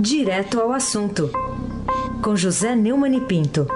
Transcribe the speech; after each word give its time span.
Direto 0.00 0.60
ao 0.60 0.70
assunto, 0.70 1.28
com 2.22 2.36
José 2.36 2.76
Neumann 2.76 3.16
e 3.16 3.20
Pinto. 3.20 3.66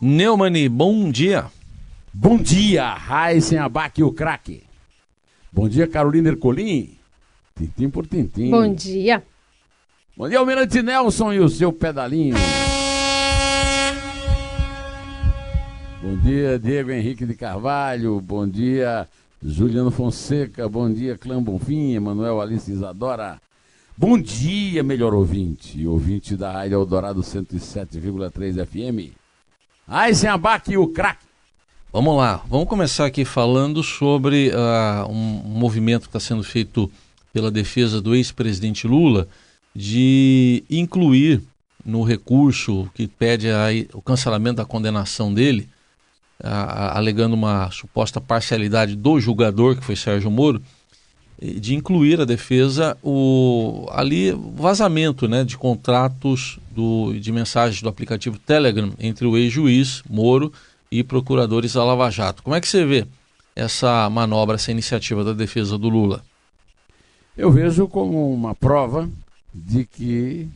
Neumani, 0.00 0.66
bom 0.66 1.10
dia. 1.10 1.44
Bom 2.14 2.38
dia, 2.38 2.94
Raíssen 2.94 3.58
Abac, 3.58 4.02
o 4.02 4.10
craque. 4.10 4.62
Bom 5.52 5.68
dia, 5.68 5.86
Carolina 5.86 6.30
Ercolim. 6.30 6.96
Tintim 7.54 7.90
por 7.90 8.06
tintim. 8.06 8.50
Bom 8.50 8.72
dia. 8.72 9.22
Bom 10.16 10.26
dia, 10.26 10.38
Almirante 10.38 10.80
Nelson 10.80 11.34
e 11.34 11.40
o 11.40 11.50
seu 11.50 11.70
pedalinho. 11.70 12.36
Bom 16.02 16.16
dia, 16.16 16.58
Diego 16.58 16.90
Henrique 16.92 17.26
de 17.26 17.34
Carvalho. 17.34 18.20
Bom 18.22 18.48
dia, 18.48 19.06
Juliano 19.42 19.90
Fonseca. 19.90 20.68
Bom 20.68 20.92
dia, 20.92 21.16
Clã 21.16 21.42
Bonfim, 21.42 21.94
Emanuel 21.94 22.40
Alice 22.40 22.70
Isadora. 22.70 23.40
Bom 23.96 24.18
dia, 24.18 24.82
melhor 24.82 25.14
ouvinte, 25.14 25.86
ouvinte 25.86 26.36
da 26.36 26.52
Rádio 26.52 26.74
Eldorado 26.74 27.20
107,3 27.20 28.64
FM. 28.66 29.12
Sem 30.14 30.28
abaque, 30.28 30.76
o 30.76 30.88
craque. 30.88 31.26
Vamos 31.92 32.16
lá, 32.16 32.42
vamos 32.48 32.68
começar 32.68 33.06
aqui 33.06 33.24
falando 33.24 33.82
sobre 33.82 34.50
uh, 34.50 35.10
um 35.10 35.58
movimento 35.58 36.02
que 36.02 36.08
está 36.08 36.20
sendo 36.20 36.44
feito 36.44 36.90
pela 37.32 37.50
defesa 37.50 38.00
do 38.00 38.14
ex-presidente 38.14 38.86
Lula 38.86 39.26
de 39.74 40.62
incluir 40.68 41.42
no 41.84 42.02
recurso 42.02 42.90
que 42.92 43.06
pede 43.06 43.48
a, 43.48 43.68
o 43.94 44.02
cancelamento 44.02 44.56
da 44.56 44.64
condenação 44.64 45.32
dele, 45.32 45.68
uh, 46.42 46.94
alegando 46.94 47.34
uma 47.34 47.70
suposta 47.70 48.20
parcialidade 48.20 48.96
do 48.96 49.20
julgador, 49.20 49.76
que 49.76 49.84
foi 49.84 49.96
Sérgio 49.96 50.30
Moro, 50.30 50.62
de 51.40 51.74
incluir 51.74 52.20
a 52.20 52.24
defesa 52.24 52.96
o 53.02 53.86
ali 53.92 54.32
vazamento 54.56 55.28
né, 55.28 55.44
de 55.44 55.56
contratos 55.56 56.58
do, 56.72 57.12
de 57.14 57.30
mensagens 57.30 57.80
do 57.80 57.88
aplicativo 57.88 58.38
Telegram 58.38 58.92
entre 58.98 59.24
o 59.24 59.36
ex-juiz 59.36 60.02
Moro 60.08 60.52
e 60.90 61.04
procuradores 61.04 61.74
da 61.74 61.84
Lava 61.84 62.10
Jato. 62.10 62.42
Como 62.42 62.56
é 62.56 62.60
que 62.60 62.66
você 62.66 62.84
vê 62.84 63.06
essa 63.54 64.10
manobra, 64.10 64.56
essa 64.56 64.72
iniciativa 64.72 65.22
da 65.22 65.32
defesa 65.32 65.78
do 65.78 65.88
Lula? 65.88 66.24
Eu 67.36 67.52
vejo 67.52 67.86
como 67.86 68.32
uma 68.34 68.52
prova 68.52 69.08
de 69.54 69.84
que 69.84 70.48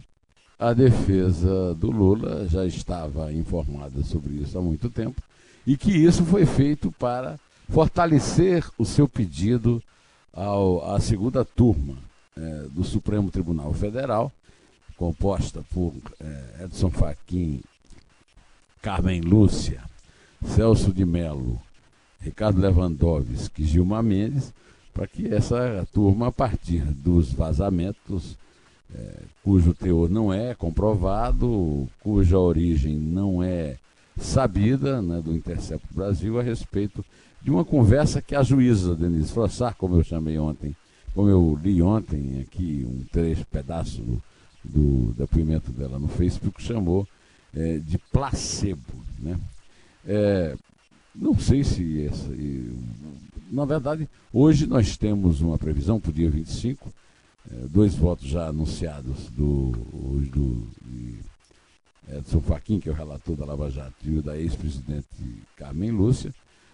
a 0.58 0.72
defesa 0.72 1.74
do 1.74 1.92
Lula 1.92 2.48
já 2.48 2.66
estava 2.66 3.32
informada 3.32 4.02
sobre 4.02 4.34
isso 4.34 4.58
há 4.58 4.60
muito 4.60 4.90
tempo 4.90 5.22
e 5.66 5.76
que 5.76 5.90
isso 5.90 6.24
foi 6.24 6.44
feito 6.44 6.90
para 6.92 7.38
fortalecer 7.68 8.64
o 8.76 8.84
seu 8.84 9.08
pedido 9.08 9.82
ao, 10.32 10.94
à 10.94 11.00
segunda 11.00 11.44
turma 11.44 11.96
é, 12.36 12.66
do 12.70 12.84
Supremo 12.84 13.30
Tribunal 13.30 13.72
Federal, 13.72 14.32
composta 14.96 15.64
por 15.72 15.92
é, 16.20 16.64
Edson 16.64 16.90
Fachin, 16.90 17.62
Carmen 18.80 19.20
Lúcia, 19.20 19.82
Celso 20.44 20.92
de 20.92 21.04
Mello, 21.04 21.60
Ricardo 22.20 22.60
Lewandowski 22.60 23.62
e 23.62 23.66
Gilmar 23.66 24.02
Mendes, 24.02 24.52
para 24.92 25.06
que 25.06 25.32
essa 25.32 25.86
turma, 25.92 26.28
a 26.28 26.32
partir 26.32 26.82
dos 26.84 27.32
vazamentos, 27.32 28.36
é, 28.94 29.22
cujo 29.42 29.72
teor 29.72 30.10
não 30.10 30.32
é 30.32 30.54
comprovado, 30.54 31.88
cuja 32.00 32.38
origem 32.38 32.96
não 32.96 33.42
é 33.42 33.76
sabida 34.18 35.00
né, 35.00 35.20
do 35.20 35.34
Intercept 35.34 35.86
Brasil 35.92 36.38
a 36.38 36.42
respeito 36.42 37.04
de 37.40 37.50
uma 37.50 37.64
conversa 37.64 38.22
que 38.22 38.34
a 38.34 38.42
juíza 38.42 38.94
Denise 38.94 39.32
Frossar, 39.32 39.74
como 39.76 39.96
eu 39.96 40.04
chamei 40.04 40.38
ontem, 40.38 40.76
como 41.14 41.28
eu 41.28 41.58
li 41.62 41.82
ontem 41.82 42.40
aqui 42.40 42.86
um 42.88 43.04
trecho, 43.10 43.44
pedaço 43.46 44.00
do, 44.00 44.22
do 44.64 45.14
depoimento 45.14 45.72
dela 45.72 45.98
no 45.98 46.08
Facebook, 46.08 46.62
chamou 46.62 47.06
é, 47.54 47.78
de 47.78 47.98
placebo. 47.98 48.80
Né? 49.18 49.38
É, 50.06 50.56
não 51.14 51.38
sei 51.38 51.64
se 51.64 52.06
essa. 52.06 52.28
Na 53.50 53.64
verdade, 53.64 54.08
hoje 54.32 54.66
nós 54.66 54.96
temos 54.96 55.40
uma 55.40 55.58
previsão 55.58 56.00
para 56.00 56.10
o 56.10 56.14
dia 56.14 56.30
25, 56.30 56.90
é, 57.50 57.54
dois 57.68 57.94
votos 57.94 58.26
já 58.26 58.46
anunciados 58.46 59.28
do, 59.30 59.72
do 60.32 60.66
Edson 62.08 62.40
Fachin, 62.40 62.80
que 62.80 62.88
é 62.88 62.92
o 62.92 62.94
relator 62.94 63.36
da 63.36 63.44
Lava 63.44 63.70
Jato, 63.70 63.94
e 64.04 64.18
o 64.18 64.22
da 64.22 64.36
ex-presidente 64.36 65.06
Carmen 65.56 65.90
Lúcia 65.90 66.32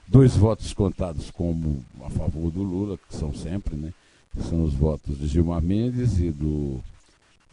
dois 0.08 0.34
votos 0.34 0.72
contados 0.72 1.30
como 1.30 1.84
a 2.02 2.08
favor 2.08 2.50
do 2.50 2.62
Lula, 2.62 2.96
que 2.96 3.14
são 3.14 3.32
sempre, 3.34 3.76
né? 3.76 3.92
Que 4.34 4.42
são 4.42 4.62
os 4.62 4.74
votos 4.74 5.18
de 5.18 5.26
Gilmar 5.26 5.62
Mendes 5.62 6.18
e 6.18 6.30
do 6.30 6.80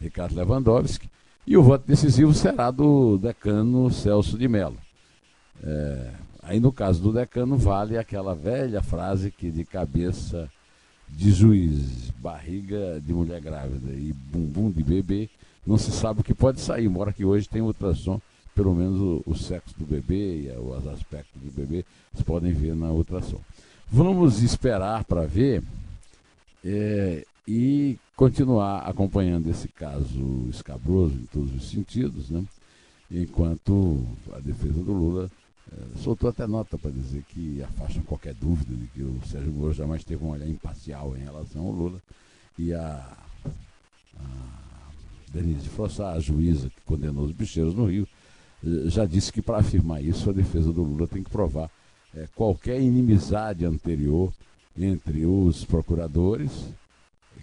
Ricardo 0.00 0.34
Lewandowski. 0.34 1.08
E 1.46 1.56
o 1.56 1.62
voto 1.62 1.86
decisivo 1.86 2.32
será 2.34 2.70
do 2.70 3.18
decano 3.18 3.90
Celso 3.90 4.38
de 4.38 4.48
Mello. 4.48 4.78
É, 5.62 6.12
aí 6.42 6.58
no 6.58 6.72
caso 6.72 7.00
do 7.00 7.12
decano 7.12 7.56
vale 7.56 7.96
aquela 7.98 8.34
velha 8.34 8.82
frase 8.82 9.30
que 9.30 9.50
de 9.50 9.64
cabeça 9.64 10.50
de 11.08 11.30
juiz, 11.30 12.10
barriga 12.18 13.00
de 13.00 13.12
mulher 13.12 13.40
grávida 13.40 13.92
e 13.92 14.12
bumbum 14.12 14.70
de 14.70 14.82
bebê, 14.82 15.30
não 15.66 15.76
se 15.76 15.90
sabe 15.90 16.20
o 16.20 16.24
que 16.24 16.34
pode 16.34 16.60
sair, 16.60 16.86
embora 16.86 17.12
que 17.12 17.24
hoje 17.24 17.48
tem 17.48 17.62
ultrassom 17.62 18.20
pelo 18.56 18.74
menos 18.74 18.98
o, 18.98 19.22
o 19.26 19.34
sexo 19.34 19.78
do 19.78 19.84
bebê 19.84 20.44
e 20.44 20.58
os 20.58 20.86
aspectos 20.86 21.42
do 21.42 21.52
bebê, 21.52 21.84
vocês 22.10 22.24
podem 22.24 22.52
ver 22.54 22.74
na 22.74 22.90
ultrassom. 22.90 23.38
Vamos 23.92 24.42
esperar 24.42 25.04
para 25.04 25.26
ver 25.26 25.62
é, 26.64 27.24
e 27.46 27.98
continuar 28.16 28.78
acompanhando 28.88 29.50
esse 29.50 29.68
caso 29.68 30.46
escabroso 30.48 31.14
em 31.14 31.26
todos 31.26 31.54
os 31.54 31.68
sentidos, 31.68 32.30
né? 32.30 32.42
enquanto 33.10 34.04
a 34.32 34.40
defesa 34.40 34.82
do 34.82 34.92
Lula 34.92 35.30
é, 35.70 35.98
soltou 35.98 36.30
até 36.30 36.46
nota 36.46 36.78
para 36.78 36.90
dizer 36.90 37.22
que 37.28 37.62
afasta 37.62 38.00
qualquer 38.00 38.34
dúvida 38.34 38.74
de 38.74 38.86
que 38.88 39.02
o 39.02 39.20
Sérgio 39.26 39.52
Moro 39.52 39.74
jamais 39.74 40.02
teve 40.02 40.24
um 40.24 40.30
olhar 40.30 40.48
imparcial 40.48 41.14
em 41.14 41.20
relação 41.20 41.62
ao 41.62 41.72
Lula 41.72 42.00
e 42.58 42.72
a, 42.72 43.16
a 44.18 44.65
Denise 45.36 45.68
Frossá, 45.68 46.12
a 46.12 46.20
juíza 46.20 46.68
que 46.68 46.80
condenou 46.84 47.24
os 47.24 47.32
bicheiros 47.32 47.74
no 47.74 47.86
Rio, 47.86 48.06
já 48.86 49.04
disse 49.04 49.32
que 49.32 49.42
para 49.42 49.58
afirmar 49.58 50.02
isso 50.02 50.30
a 50.30 50.32
defesa 50.32 50.72
do 50.72 50.82
Lula 50.82 51.06
tem 51.06 51.22
que 51.22 51.30
provar 51.30 51.70
é, 52.16 52.26
qualquer 52.34 52.80
inimizade 52.80 53.64
anterior 53.64 54.32
entre 54.76 55.24
os 55.26 55.64
procuradores, 55.64 56.50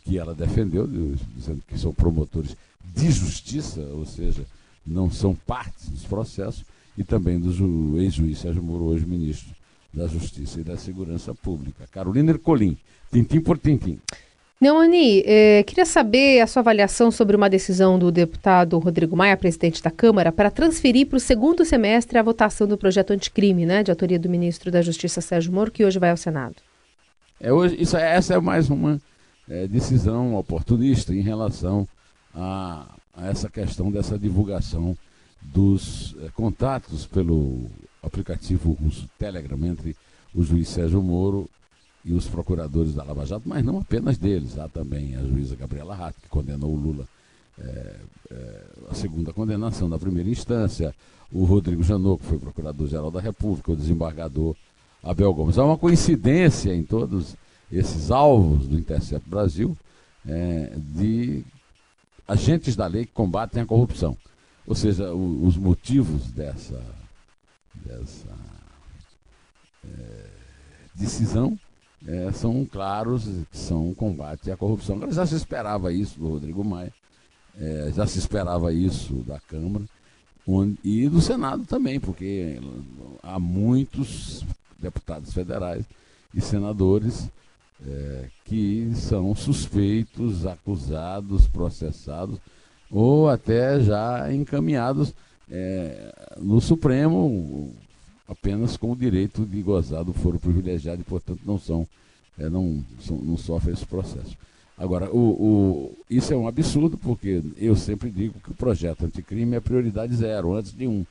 que 0.03 0.17
ela 0.17 0.33
defendeu, 0.35 0.87
dizendo 1.35 1.63
que 1.67 1.77
são 1.77 1.93
promotores 1.93 2.57
de 2.83 3.09
justiça, 3.09 3.81
ou 3.93 4.05
seja, 4.05 4.45
não 4.85 5.09
são 5.09 5.33
partes 5.33 5.87
dos 5.89 6.03
processos, 6.03 6.65
e 6.97 7.03
também 7.03 7.39
do 7.39 7.99
ex-juiz 7.99 8.39
Sérgio 8.39 8.61
Moro, 8.61 8.85
hoje 8.85 9.05
ministro 9.05 9.55
da 9.93 10.07
Justiça 10.07 10.59
e 10.59 10.63
da 10.63 10.77
Segurança 10.77 11.33
Pública. 11.33 11.87
Carolina 11.91 12.31
Ercolim, 12.31 12.77
tintim 13.11 13.39
por 13.39 13.57
tintim. 13.57 13.99
Neumani, 14.61 15.23
eh, 15.25 15.63
queria 15.63 15.85
saber 15.85 16.39
a 16.39 16.47
sua 16.47 16.61
avaliação 16.61 17.11
sobre 17.11 17.35
uma 17.35 17.49
decisão 17.49 17.99
do 17.99 18.11
deputado 18.11 18.79
Rodrigo 18.79 19.15
Maia, 19.15 19.35
presidente 19.35 19.83
da 19.83 19.91
Câmara, 19.91 20.31
para 20.31 20.49
transferir 20.49 21.07
para 21.07 21.17
o 21.17 21.19
segundo 21.19 21.65
semestre 21.65 22.17
a 22.17 22.23
votação 22.23 22.65
do 22.65 22.77
projeto 22.77 23.11
anticrime, 23.11 23.65
né, 23.65 23.83
de 23.83 23.91
autoria 23.91 24.17
do 24.17 24.29
ministro 24.29 24.71
da 24.71 24.81
Justiça 24.81 25.19
Sérgio 25.19 25.51
Moro, 25.51 25.71
que 25.71 25.83
hoje 25.83 25.99
vai 25.99 26.11
ao 26.11 26.17
Senado. 26.17 26.55
É, 27.41 27.51
hoje, 27.51 27.75
isso, 27.77 27.97
essa 27.97 28.35
é 28.35 28.39
mais 28.39 28.69
uma 28.69 29.01
é, 29.49 29.67
decisão 29.67 30.35
oportunista 30.35 31.13
em 31.13 31.21
relação 31.21 31.85
a, 32.33 32.85
a, 33.13 33.27
essa 33.27 33.49
questão 33.49 33.91
dessa 33.91 34.17
divulgação 34.17 34.97
dos 35.41 36.15
é, 36.21 36.29
contatos 36.29 37.05
pelo 37.05 37.69
aplicativo 38.01 38.71
russo 38.71 39.09
Telegram 39.19 39.59
entre 39.65 39.95
o 40.33 40.41
juiz 40.41 40.69
Sérgio 40.69 41.01
Moro 41.01 41.49
e 42.05 42.13
os 42.13 42.27
procuradores 42.27 42.93
da 42.93 43.03
Lava 43.03 43.25
Jato, 43.25 43.47
mas 43.47 43.63
não 43.63 43.79
apenas 43.79 44.17
deles. 44.17 44.57
Há 44.57 44.67
também 44.67 45.15
a 45.15 45.21
juíza 45.21 45.55
Gabriela 45.55 45.95
Rato, 45.95 46.19
que 46.21 46.27
condenou 46.27 46.71
o 46.71 46.75
Lula 46.75 47.07
é, 47.59 47.95
é, 48.31 48.63
a 48.89 48.93
segunda 48.93 49.31
condenação 49.31 49.89
da 49.89 49.97
primeira 49.97 50.29
instância, 50.29 50.93
o 51.31 51.45
Rodrigo 51.45 51.83
Janot, 51.83 52.21
que 52.21 52.27
foi 52.27 52.39
procurador-geral 52.39 53.09
da 53.09 53.21
República, 53.21 53.71
o 53.71 53.75
desembargador 53.75 54.55
Abel 55.01 55.33
Gomes. 55.33 55.57
Há 55.57 55.65
uma 55.65 55.77
coincidência 55.77 56.73
em 56.73 56.83
todos 56.83 57.35
esses 57.71 58.11
alvos 58.11 58.67
do 58.67 58.77
Intercept 58.77 59.29
Brasil 59.29 59.77
é, 60.27 60.73
de 60.77 61.43
agentes 62.27 62.75
da 62.75 62.87
lei 62.87 63.05
que 63.05 63.13
combatem 63.13 63.61
a 63.61 63.65
corrupção. 63.65 64.17
Ou 64.65 64.75
seja, 64.75 65.13
o, 65.13 65.45
os 65.45 65.57
motivos 65.57 66.31
dessa, 66.31 66.81
dessa 67.75 68.29
é, 69.85 70.25
decisão 70.95 71.57
é, 72.07 72.31
são 72.31 72.65
claros, 72.65 73.27
são 73.51 73.89
um 73.89 73.93
combate 73.93 74.51
à 74.51 74.57
corrupção. 74.57 74.99
Já 75.11 75.25
se 75.25 75.35
esperava 75.35 75.93
isso 75.93 76.19
do 76.19 76.29
Rodrigo 76.29 76.63
Maia, 76.63 76.93
é, 77.57 77.91
já 77.95 78.05
se 78.05 78.19
esperava 78.19 78.73
isso 78.73 79.13
da 79.27 79.39
Câmara 79.39 79.85
onde, 80.47 80.77
e 80.83 81.07
do 81.07 81.21
Senado 81.21 81.65
também, 81.65 81.99
porque 81.99 82.59
há 83.21 83.39
muitos 83.39 84.43
deputados 84.79 85.33
federais 85.33 85.85
e 86.33 86.41
senadores 86.41 87.29
é, 87.85 88.25
que 88.45 88.91
são 88.95 89.35
suspeitos, 89.35 90.45
acusados, 90.45 91.47
processados 91.47 92.39
ou 92.91 93.29
até 93.29 93.79
já 93.79 94.31
encaminhados 94.33 95.13
é, 95.49 96.13
no 96.37 96.61
Supremo 96.61 97.73
apenas 98.27 98.77
com 98.77 98.91
o 98.91 98.95
direito 98.95 99.45
de 99.45 99.61
gozar 99.61 100.03
do 100.03 100.13
foro 100.13 100.39
privilegiado 100.39 101.01
e, 101.01 101.03
portanto, 101.03 101.41
não 101.45 101.59
são, 101.59 101.87
é, 102.37 102.49
não, 102.49 102.83
são, 102.99 103.17
não 103.17 103.37
sofrem 103.37 103.73
esse 103.73 103.85
processo. 103.85 104.37
Agora, 104.77 105.09
o, 105.11 105.17
o, 105.17 105.97
isso 106.09 106.33
é 106.33 106.35
um 106.35 106.47
absurdo, 106.47 106.97
porque 106.97 107.43
eu 107.57 107.75
sempre 107.75 108.09
digo 108.09 108.39
que 108.39 108.51
o 108.51 108.55
projeto 108.55 109.05
anticrime 109.05 109.55
é 109.55 109.59
prioridade 109.59 110.15
zero, 110.15 110.53
antes 110.53 110.73
de 110.73 110.87
um. 110.87 111.05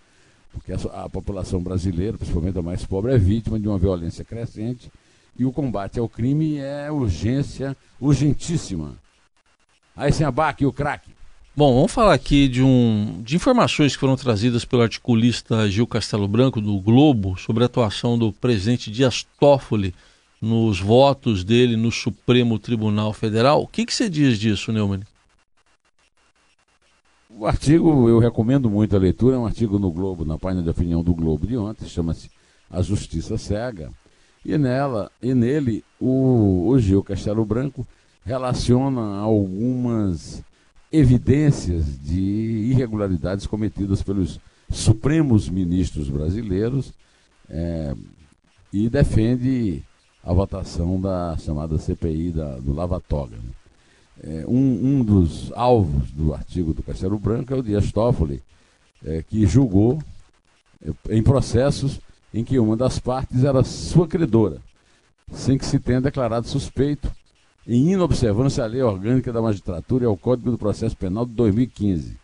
Porque 0.52 0.72
a, 0.72 1.04
a 1.04 1.08
população 1.08 1.62
brasileira, 1.62 2.18
principalmente 2.18 2.58
a 2.58 2.62
mais 2.62 2.84
pobre, 2.84 3.14
é 3.14 3.18
vítima 3.18 3.58
de 3.58 3.68
uma 3.68 3.78
violência 3.78 4.24
crescente 4.24 4.90
e 5.38 5.44
o 5.44 5.52
combate 5.52 5.98
ao 5.98 6.08
crime 6.08 6.58
é 6.58 6.90
urgência, 6.90 7.76
urgentíssima. 8.00 8.96
Aí 9.96 10.12
sem 10.12 10.26
abaque 10.26 10.66
o 10.66 10.72
craque. 10.72 11.10
Bom, 11.54 11.74
vamos 11.74 11.92
falar 11.92 12.14
aqui 12.14 12.48
de, 12.48 12.62
um, 12.62 13.20
de 13.22 13.36
informações 13.36 13.92
que 13.92 14.00
foram 14.00 14.16
trazidas 14.16 14.64
pelo 14.64 14.80
articulista 14.80 15.68
Gil 15.68 15.86
Castelo 15.86 16.26
Branco 16.26 16.62
do 16.62 16.80
Globo 16.80 17.36
sobre 17.36 17.62
a 17.62 17.66
atuação 17.66 18.16
do 18.16 18.32
presidente 18.32 18.90
Dias 18.90 19.26
Toffoli 19.38 19.94
nos 20.40 20.80
votos 20.80 21.44
dele 21.44 21.76
no 21.76 21.92
Supremo 21.92 22.58
Tribunal 22.58 23.12
Federal. 23.12 23.62
O 23.62 23.66
que, 23.66 23.84
que 23.84 23.92
você 23.92 24.08
diz 24.08 24.38
disso, 24.38 24.72
Neumann? 24.72 25.02
O 27.28 27.44
artigo, 27.44 28.08
eu 28.08 28.18
recomendo 28.18 28.70
muito 28.70 28.96
a 28.96 28.98
leitura, 28.98 29.36
é 29.36 29.38
um 29.38 29.44
artigo 29.44 29.78
no 29.78 29.90
Globo, 29.90 30.24
na 30.24 30.38
página 30.38 30.62
de 30.62 30.70
opinião 30.70 31.02
do 31.02 31.12
Globo 31.14 31.46
de 31.46 31.58
ontem, 31.58 31.86
chama-se 31.86 32.30
A 32.70 32.80
Justiça 32.80 33.36
Cega. 33.36 33.92
E 34.42 34.56
nela, 34.56 35.12
e 35.20 35.34
nele, 35.34 35.84
o, 36.00 36.66
o 36.68 36.78
Gil 36.78 37.04
Castelo 37.04 37.44
Branco 37.44 37.86
relaciona 38.24 39.18
algumas 39.18 40.42
evidências 40.92 41.98
de 42.00 42.20
irregularidades 42.20 43.46
cometidas 43.46 44.02
pelos 44.02 44.38
supremos 44.70 45.48
ministros 45.48 46.08
brasileiros 46.08 46.92
é, 47.48 47.94
e 48.72 48.88
defende 48.88 49.82
a 50.22 50.32
votação 50.32 51.00
da 51.00 51.36
chamada 51.38 51.78
CPI 51.78 52.30
da, 52.32 52.56
do 52.58 52.72
Lava 52.72 53.00
Toga. 53.00 53.36
Né? 53.36 53.50
É, 54.24 54.44
um, 54.46 54.98
um, 55.00 55.04
dos 55.04 55.52
alvos 55.52 56.10
do 56.12 56.32
artigo 56.32 56.72
do 56.72 56.82
Castelo 56.82 57.18
Branco 57.18 57.52
é 57.52 57.56
o 57.56 57.62
Dias 57.62 57.90
Toffoli, 57.90 58.42
é, 59.04 59.22
que 59.22 59.46
julgou 59.46 60.00
é, 60.84 61.16
em 61.16 61.22
processos 61.22 62.00
em 62.32 62.44
que 62.44 62.58
uma 62.58 62.76
das 62.76 62.98
partes 62.98 63.44
era 63.44 63.64
sua 63.64 64.06
credora, 64.06 64.58
sem 65.32 65.58
que 65.58 65.66
se 65.66 65.78
tenha 65.78 66.00
declarado 66.00 66.46
suspeito, 66.46 67.10
em 67.66 67.92
inobservância 67.92 68.62
à 68.64 68.66
lei 68.66 68.82
orgânica 68.82 69.32
da 69.32 69.40
magistratura 69.40 70.04
e 70.04 70.06
ao 70.06 70.16
Código 70.16 70.50
do 70.50 70.58
Processo 70.58 70.96
Penal 70.96 71.24
de 71.24 71.32
2015. 71.32 72.16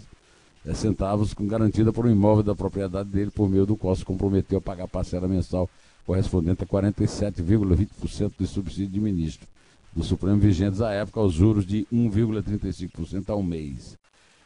é, 0.66 0.74
centavos, 0.74 1.34
com 1.34 1.48
garantida 1.48 1.92
por 1.92 2.06
um 2.06 2.12
imóvel 2.12 2.44
da 2.44 2.56
propriedade 2.56 3.10
dele, 3.10 3.32
por 3.32 3.50
meio 3.50 3.66
do 3.66 3.78
qual 3.78 3.96
se 3.96 4.06
comprometeu 4.06 4.60
a 4.60 4.62
pagar 4.62 4.88
parcela 4.88 5.28
mensal 5.28 5.70
correspondente 6.06 6.64
a 6.64 6.68
47,20% 6.68 8.34
do 8.38 8.48
subsídio 8.48 8.90
de 8.90 9.00
ministro 9.00 9.48
do 9.96 10.04
Supremo 10.04 10.38
vigentes 10.38 10.82
à 10.82 10.92
época 10.92 11.20
aos 11.20 11.34
juros 11.34 11.66
de 11.66 11.88
1,35% 11.92 13.30
ao 13.30 13.42
mês. 13.42 13.98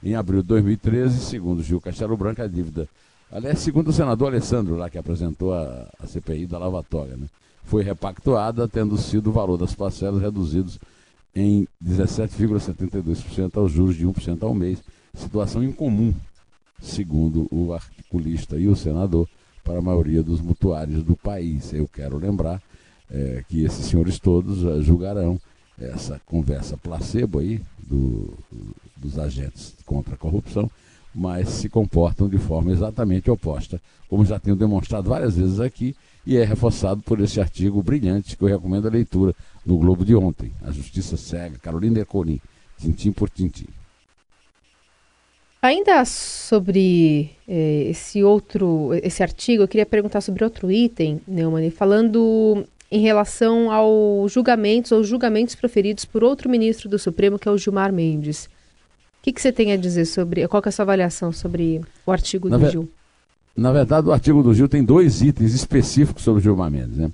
Em 0.02 0.16
abril 0.16 0.42
de 0.42 0.48
2013, 0.50 1.20
segundo 1.20 1.64
Gil 1.64 1.80
Castelo 1.80 2.18
Branco, 2.18 2.42
a 2.42 2.48
dívida 2.48 2.88
Aliás, 3.34 3.58
segundo 3.60 3.88
o 3.88 3.94
senador 3.94 4.28
Alessandro, 4.28 4.76
lá 4.76 4.92
que 4.92 4.98
apresentou 5.00 5.56
a, 5.56 5.90
a 6.00 6.06
CPI 6.06 6.46
da 6.46 6.60
lavatória, 6.60 7.18
né, 7.18 7.26
foi 7.64 7.82
repactuada, 7.82 8.68
tendo 8.68 8.96
sido 8.96 9.32
o 9.32 9.34
valor 9.34 9.58
das 9.58 9.74
parcelas 9.74 10.22
reduzidos 10.22 10.78
em 11.36 11.68
17,72% 11.84 13.58
aos 13.58 13.72
juros 13.72 13.96
de 13.96 14.06
1% 14.06 14.44
ao 14.44 14.54
mês, 14.54 14.84
situação 15.16 15.64
incomum, 15.64 16.14
segundo 16.82 17.48
o 17.52 17.74
articulista 17.74 18.58
e 18.58 18.68
o 18.68 18.76
senador, 18.76 19.28
para 19.64 19.80
a 19.80 19.82
maioria 19.82 20.22
dos 20.22 20.42
mutuários 20.42 21.04
do 21.04 21.16
país. 21.16 21.74
Eu 21.74 21.88
quero 21.88 22.18
lembrar 22.18 22.62
é, 23.10 23.44
que 23.48 23.64
esses 23.64 23.86
senhores 23.86 24.20
todos 24.20 24.64
é, 24.66 24.82
julgarão 24.82 25.40
essa 25.80 26.22
conversa 26.26 26.78
placebo 26.78 27.40
aí 27.40 27.62
do, 27.80 28.34
dos 28.96 29.18
agentes 29.18 29.76
contra 29.86 30.16
a 30.16 30.18
corrupção 30.18 30.70
mas 31.14 31.50
se 31.50 31.70
comportam 31.70 32.28
de 32.28 32.38
forma 32.38 32.72
exatamente 32.72 33.30
oposta, 33.30 33.80
como 34.10 34.26
já 34.26 34.40
tenho 34.40 34.56
demonstrado 34.56 35.10
várias 35.10 35.36
vezes 35.36 35.60
aqui, 35.60 35.96
e 36.26 36.38
é 36.38 36.44
reforçado 36.44 37.02
por 37.02 37.20
esse 37.20 37.40
artigo 37.40 37.84
brilhante 37.84 38.36
que 38.36 38.44
eu 38.44 38.48
recomendo 38.48 38.88
a 38.88 38.92
leitura 38.92 39.36
no 39.66 39.78
Globo 39.78 40.04
de 40.04 40.16
ontem, 40.16 40.52
A 40.64 40.72
Justiça 40.72 41.18
Cega, 41.18 41.60
Carolina 41.60 42.00
Ercolim, 42.00 42.40
tintim 42.78 43.12
por 43.12 43.30
tintim. 43.30 43.68
Ainda 45.64 46.06
sobre 46.06 47.32
eh, 47.48 47.88
esse 47.90 48.24
outro, 48.24 48.92
esse 49.02 49.24
artigo, 49.24 49.64
eu 49.64 49.68
queria 49.68 49.86
perguntar 49.86 50.22
sobre 50.22 50.44
outro 50.44 50.70
item, 50.70 51.22
Neumann, 51.28 51.72
falando 51.72 52.64
em 52.92 53.00
relação 53.00 53.72
aos 53.72 54.32
julgamentos 54.32 54.92
ou 54.92 55.04
julgamentos 55.04 55.56
proferidos 55.56 56.06
por 56.06 56.24
outro 56.24 56.50
ministro 56.50 56.88
do 56.88 57.00
Supremo, 57.00 57.40
que 57.40 57.48
é 57.48 57.52
o 57.52 57.58
Gilmar 57.58 57.92
Mendes 57.92 58.48
que, 59.24 59.32
que 59.32 59.42
você 59.42 59.52
tem 59.52 59.72
a 59.72 59.78
dizer 59.78 60.06
sobre. 60.06 60.46
Qual 60.48 60.62
é 60.64 60.70
a 60.70 60.72
sua 60.72 60.84
avaliação 60.84 61.32
sobre 61.32 61.82
o 62.06 62.12
artigo 62.12 62.50
na 62.50 62.58
do 62.58 62.70
Gil? 62.70 62.90
Na 63.56 63.72
verdade, 63.72 64.08
o 64.08 64.12
artigo 64.12 64.44
do 64.44 64.54
Gil 64.54 64.68
tem 64.68 64.84
dois 64.84 65.22
itens 65.22 65.54
específicos 65.54 66.24
sobre 66.24 66.42
o 66.42 66.44
Gilmar 66.44 66.70
Mendes. 66.70 66.98
Né? 66.98 67.10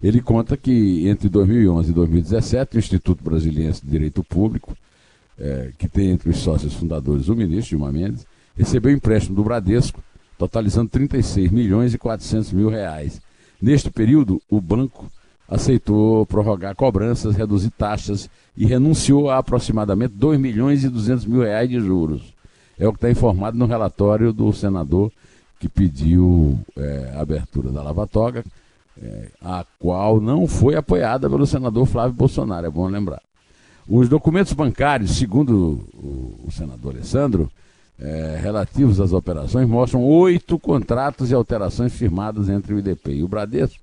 Ele 0.00 0.22
conta 0.22 0.56
que 0.56 1.08
entre 1.08 1.28
2011 1.28 1.90
e 1.90 1.92
2017, 1.92 2.76
o 2.76 2.78
Instituto 2.78 3.24
Brasileiro 3.24 3.72
de 3.72 3.80
Direito 3.90 4.22
Público, 4.22 4.76
é, 5.38 5.70
que 5.78 5.88
tem 5.88 6.10
entre 6.10 6.30
os 6.30 6.38
sócios 6.38 6.74
fundadores 6.74 7.28
o 7.28 7.36
ministro 7.36 7.70
Gilmar 7.70 7.92
Mendes, 7.92 8.26
recebeu 8.56 8.92
empréstimo 8.92 9.36
do 9.36 9.44
Bradesco, 9.44 10.02
totalizando 10.36 10.90
36 10.90 11.50
milhões 11.50 11.94
e 11.94 11.98
400 11.98 12.52
mil 12.52 12.68
reais. 12.68 13.20
Neste 13.60 13.90
período, 13.90 14.40
o 14.50 14.60
banco 14.60 15.10
aceitou 15.48 16.26
prorrogar 16.26 16.76
cobranças, 16.76 17.34
reduzir 17.34 17.70
taxas 17.70 18.28
e 18.56 18.66
renunciou 18.66 19.30
a 19.30 19.38
aproximadamente 19.38 20.14
2 20.14 20.38
milhões 20.38 20.84
e 20.84 20.88
200 20.88 21.24
mil 21.24 21.42
reais 21.42 21.68
de 21.68 21.80
juros. 21.80 22.34
É 22.78 22.86
o 22.86 22.92
que 22.92 22.98
está 22.98 23.10
informado 23.10 23.56
no 23.56 23.66
relatório 23.66 24.32
do 24.32 24.52
senador 24.52 25.10
que 25.58 25.68
pediu 25.68 26.58
é, 26.76 27.12
a 27.16 27.20
abertura 27.20 27.70
da 27.70 27.82
lavatória, 27.82 28.44
é, 29.02 29.28
a 29.42 29.64
qual 29.78 30.20
não 30.20 30.46
foi 30.46 30.76
apoiada 30.76 31.28
pelo 31.28 31.46
senador 31.46 31.86
Flávio 31.86 32.14
Bolsonaro, 32.14 32.66
é 32.66 32.70
bom 32.70 32.86
lembrar. 32.86 33.22
Os 33.88 34.06
documentos 34.06 34.52
bancários, 34.52 35.16
segundo 35.16 35.82
o, 35.94 36.48
senador 36.52 36.94
Alessandro, 36.94 37.50
é, 37.98 38.38
relativos 38.40 39.00
às 39.00 39.14
operações, 39.14 39.66
mostram 39.66 40.04
oito 40.04 40.58
contratos 40.58 41.30
e 41.30 41.34
alterações 41.34 41.94
firmadas 41.94 42.50
entre 42.50 42.74
o 42.74 42.78
IDP 42.78 43.14
e 43.14 43.22
o 43.22 43.28
Bradesco, 43.28 43.82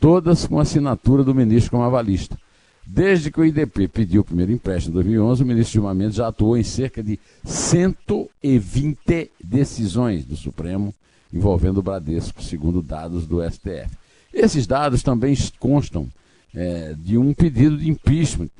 todas 0.00 0.44
com 0.44 0.58
assinatura 0.58 1.22
do 1.22 1.32
ministro 1.32 1.70
como 1.70 1.84
avalista. 1.84 2.36
Desde 2.84 3.30
que 3.30 3.40
o 3.40 3.44
IDP 3.44 3.86
pediu 3.86 4.22
o 4.22 4.24
primeiro 4.24 4.50
empréstimo 4.50 4.92
em 4.92 4.94
2011, 4.94 5.42
o 5.42 5.46
ministro 5.46 5.72
Gilmar 5.74 5.94
Mendes 5.94 6.16
já 6.16 6.26
atuou 6.26 6.56
em 6.56 6.64
cerca 6.64 7.00
de 7.00 7.16
120 7.44 9.30
decisões 9.42 10.24
do 10.24 10.34
Supremo 10.34 10.92
envolvendo 11.32 11.78
o 11.78 11.82
Bradesco, 11.82 12.42
segundo 12.42 12.82
dados 12.82 13.24
do 13.24 13.40
STF. 13.48 13.96
Esses 14.34 14.66
dados 14.66 15.00
também 15.00 15.32
constam 15.60 16.08
é, 16.52 16.94
de 16.98 17.16
um 17.16 17.32
pedido 17.32 17.78
de 17.78 17.88
impeachment 17.88 18.50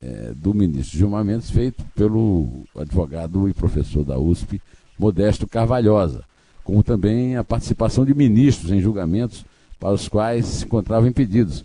é, 0.00 0.32
do 0.34 0.52
ministro 0.54 0.98
Gilmar 0.98 1.24
Mendes 1.24 1.50
feito 1.50 1.84
pelo 1.94 2.64
advogado 2.76 3.48
e 3.48 3.54
professor 3.54 4.04
da 4.04 4.18
USP, 4.18 4.60
Modesto 4.98 5.46
Carvalhosa, 5.46 6.24
como 6.64 6.82
também 6.82 7.36
a 7.36 7.44
participação 7.44 8.04
de 8.04 8.14
ministros 8.14 8.70
em 8.70 8.80
julgamentos 8.80 9.44
para 9.78 9.92
os 9.92 10.08
quais 10.08 10.46
se 10.46 10.64
encontravam 10.64 11.08
impedidos. 11.08 11.64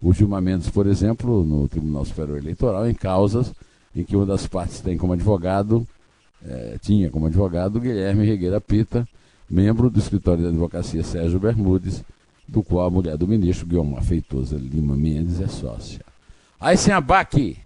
O 0.00 0.12
Gilmar 0.12 0.42
Mendes, 0.42 0.68
por 0.68 0.86
exemplo, 0.86 1.44
no 1.44 1.68
Tribunal 1.68 2.04
Superior 2.04 2.38
Eleitoral, 2.38 2.88
em 2.88 2.94
causas 2.94 3.52
em 3.94 4.02
que 4.02 4.16
uma 4.16 4.26
das 4.26 4.46
partes 4.46 4.80
tem 4.80 4.96
como 4.96 5.12
advogado, 5.12 5.86
eh, 6.44 6.76
tinha 6.80 7.10
como 7.10 7.26
advogado 7.26 7.80
Guilherme 7.80 8.26
Regueira 8.26 8.60
Pita, 8.60 9.06
membro 9.48 9.90
do 9.90 9.98
escritório 9.98 10.42
de 10.42 10.48
advocacia 10.48 11.04
Sérgio 11.04 11.38
Bermudes, 11.38 12.02
do 12.48 12.62
qual 12.62 12.86
a 12.86 12.90
mulher 12.90 13.16
do 13.16 13.28
ministro, 13.28 13.66
Guilherme 13.66 14.00
Feitosa 14.02 14.56
Lima 14.56 14.96
Mendes, 14.96 15.40
é 15.40 15.46
sócia. 15.46 16.00
Aí 16.58 16.76
sem 16.76 16.92
abaque, 16.92 17.58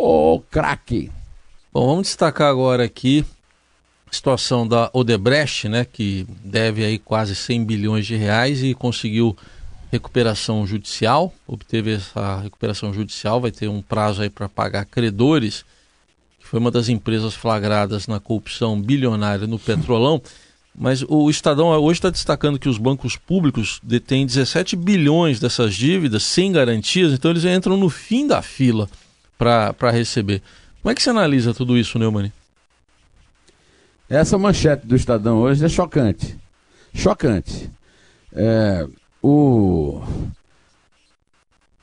ô 0.00 0.40
craque! 0.50 1.10
Bom, 1.72 1.86
vamos 1.86 2.08
destacar 2.08 2.48
agora 2.48 2.84
aqui 2.84 3.24
situação 4.10 4.66
da 4.66 4.90
Odebrecht, 4.92 5.68
né, 5.68 5.84
que 5.84 6.26
deve 6.44 6.84
aí 6.84 6.98
quase 6.98 7.34
100 7.34 7.64
bilhões 7.64 8.06
de 8.06 8.16
reais 8.16 8.62
e 8.62 8.74
conseguiu 8.74 9.36
recuperação 9.92 10.66
judicial, 10.66 11.32
obteve 11.46 11.94
essa 11.94 12.40
recuperação 12.40 12.92
judicial, 12.92 13.40
vai 13.40 13.50
ter 13.50 13.68
um 13.68 13.82
prazo 13.82 14.22
aí 14.22 14.30
para 14.30 14.48
pagar 14.48 14.84
credores, 14.84 15.64
que 16.38 16.46
foi 16.46 16.58
uma 16.58 16.70
das 16.70 16.88
empresas 16.88 17.34
flagradas 17.34 18.06
na 18.06 18.20
corrupção 18.20 18.80
bilionária 18.80 19.46
no 19.46 19.58
Petrolão. 19.58 20.20
Mas 20.74 21.04
o 21.08 21.28
Estadão 21.28 21.68
hoje 21.68 21.98
está 21.98 22.10
destacando 22.10 22.58
que 22.58 22.68
os 22.68 22.78
bancos 22.78 23.16
públicos 23.16 23.80
detêm 23.82 24.24
17 24.24 24.76
bilhões 24.76 25.40
dessas 25.40 25.74
dívidas 25.74 26.22
sem 26.22 26.52
garantias, 26.52 27.12
então 27.12 27.32
eles 27.32 27.44
entram 27.44 27.76
no 27.76 27.88
fim 27.88 28.26
da 28.26 28.40
fila 28.40 28.88
para 29.40 29.90
receber. 29.90 30.42
Como 30.82 30.92
é 30.92 30.94
que 30.94 31.02
você 31.02 31.08
analisa 31.08 31.54
tudo 31.54 31.78
isso, 31.78 31.98
Neumann? 31.98 32.30
Essa 34.06 34.36
manchete 34.36 34.86
do 34.86 34.94
Estadão 34.94 35.38
hoje 35.38 35.64
é 35.64 35.68
chocante. 35.68 36.36
Chocante. 36.92 37.70
É, 38.34 38.86
o, 39.22 40.02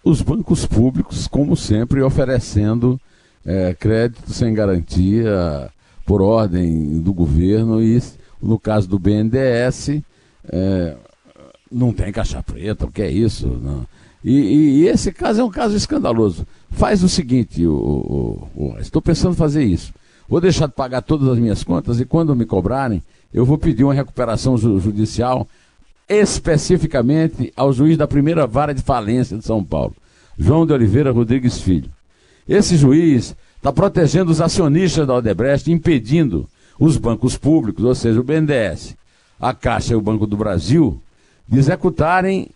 os 0.03 0.21
bancos 0.21 0.67
públicos, 0.67 1.27
como 1.27 1.57
sempre, 1.57 2.03
oferecendo 2.03 3.01
é, 3.43 3.73
crédito 3.73 4.31
sem 4.31 4.53
garantia 4.53 5.71
por 6.05 6.21
ordem 6.21 7.01
do 7.01 7.11
governo 7.11 7.81
e, 7.81 7.99
no 8.39 8.59
caso 8.59 8.87
do 8.87 8.99
BNDES, 8.99 10.01
é, 10.47 10.95
não 11.71 11.91
tem 11.91 12.11
caixa 12.11 12.43
preta, 12.43 12.85
o 12.85 12.91
que 12.91 13.01
é 13.01 13.09
isso? 13.09 13.47
Não. 13.47 13.87
E, 14.23 14.31
e, 14.31 14.81
e, 14.81 14.87
esse 14.87 15.11
caso 15.11 15.41
é 15.41 15.43
um 15.43 15.49
caso 15.49 15.75
escandaloso. 15.75 16.45
Faz 16.71 17.03
o 17.03 17.09
seguinte, 17.09 17.65
o, 17.65 17.73
o, 17.73 18.47
o, 18.55 18.77
estou 18.79 19.01
pensando 19.01 19.33
em 19.33 19.37
fazer 19.37 19.63
isso. 19.63 19.93
Vou 20.27 20.41
deixar 20.41 20.67
de 20.67 20.73
pagar 20.73 21.01
todas 21.01 21.27
as 21.29 21.37
minhas 21.37 21.63
contas 21.63 21.99
e 21.99 22.05
quando 22.05 22.35
me 22.35 22.45
cobrarem, 22.45 23.01
eu 23.33 23.45
vou 23.45 23.57
pedir 23.57 23.83
uma 23.83 23.93
recuperação 23.93 24.57
judicial 24.57 25.47
especificamente 26.09 27.51
ao 27.55 27.71
juiz 27.73 27.97
da 27.97 28.07
primeira 28.07 28.47
vara 28.47 28.73
de 28.73 28.81
falência 28.81 29.37
de 29.37 29.45
São 29.45 29.63
Paulo, 29.63 29.95
João 30.37 30.65
de 30.65 30.73
Oliveira 30.73 31.11
Rodrigues 31.11 31.59
Filho. 31.59 31.89
Esse 32.47 32.77
juiz 32.77 33.35
está 33.57 33.73
protegendo 33.73 34.31
os 34.31 34.39
acionistas 34.39 35.05
da 35.05 35.15
Odebrecht, 35.15 35.71
impedindo 35.71 36.47
os 36.79 36.97
bancos 36.97 37.37
públicos, 37.37 37.83
ou 37.83 37.93
seja, 37.93 38.19
o 38.19 38.23
BNDES, 38.23 38.95
a 39.39 39.53
Caixa 39.53 39.93
e 39.93 39.95
o 39.95 40.01
Banco 40.01 40.25
do 40.25 40.37
Brasil, 40.37 41.01
de 41.47 41.59
executarem. 41.59 42.49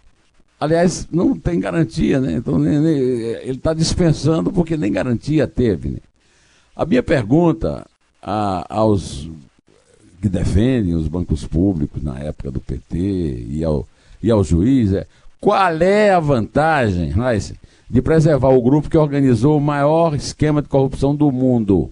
Aliás, 0.62 1.08
não 1.12 1.34
tem 1.36 1.60
garantia, 1.60 2.22
né? 2.22 2.34
Então 2.34 2.60
nem, 2.60 2.80
nem, 2.80 2.94
ele 2.94 3.58
está 3.58 3.74
dispensando 3.74 4.52
porque 4.52 4.78
nem 4.78 4.92
garantia 4.92 5.48
teve. 5.48 5.90
Né? 5.90 5.98
A 6.76 6.86
minha 6.86 7.02
pergunta 7.02 7.84
a, 8.22 8.64
aos 8.70 9.28
que 10.22 10.30
defendem 10.30 10.94
os 10.94 11.08
bancos 11.08 11.48
públicos 11.48 12.04
na 12.04 12.20
época 12.20 12.52
do 12.52 12.60
PT 12.60 13.48
e 13.50 13.64
ao, 13.64 13.88
e 14.22 14.30
ao 14.30 14.44
juiz 14.44 14.94
é 14.94 15.08
qual 15.40 15.82
é 15.82 16.12
a 16.12 16.20
vantagem, 16.20 17.10
Raíssa, 17.10 17.56
de 17.90 18.00
preservar 18.00 18.50
o 18.50 18.62
grupo 18.62 18.88
que 18.88 18.98
organizou 19.00 19.58
o 19.58 19.62
maior 19.62 20.14
esquema 20.14 20.62
de 20.62 20.68
corrupção 20.68 21.16
do 21.16 21.32
mundo? 21.32 21.92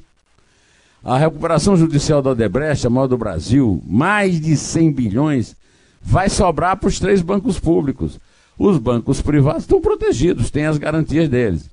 A 1.03 1.17
recuperação 1.17 1.75
judicial 1.75 2.21
da 2.21 2.29
Odebrecht, 2.29 2.85
a 2.85 2.89
maior 2.91 3.07
do 3.07 3.17
Brasil, 3.17 3.81
mais 3.88 4.39
de 4.39 4.55
100 4.55 4.91
bilhões, 4.91 5.55
vai 5.99 6.29
sobrar 6.29 6.77
para 6.77 6.88
os 6.88 6.99
três 6.99 7.23
bancos 7.23 7.59
públicos. 7.59 8.19
Os 8.59 8.77
bancos 8.77 9.21
privados 9.21 9.63
estão 9.63 9.79
protegidos, 9.79 10.51
têm 10.51 10.65
as 10.65 10.77
garantias 10.77 11.29
deles. 11.29 11.69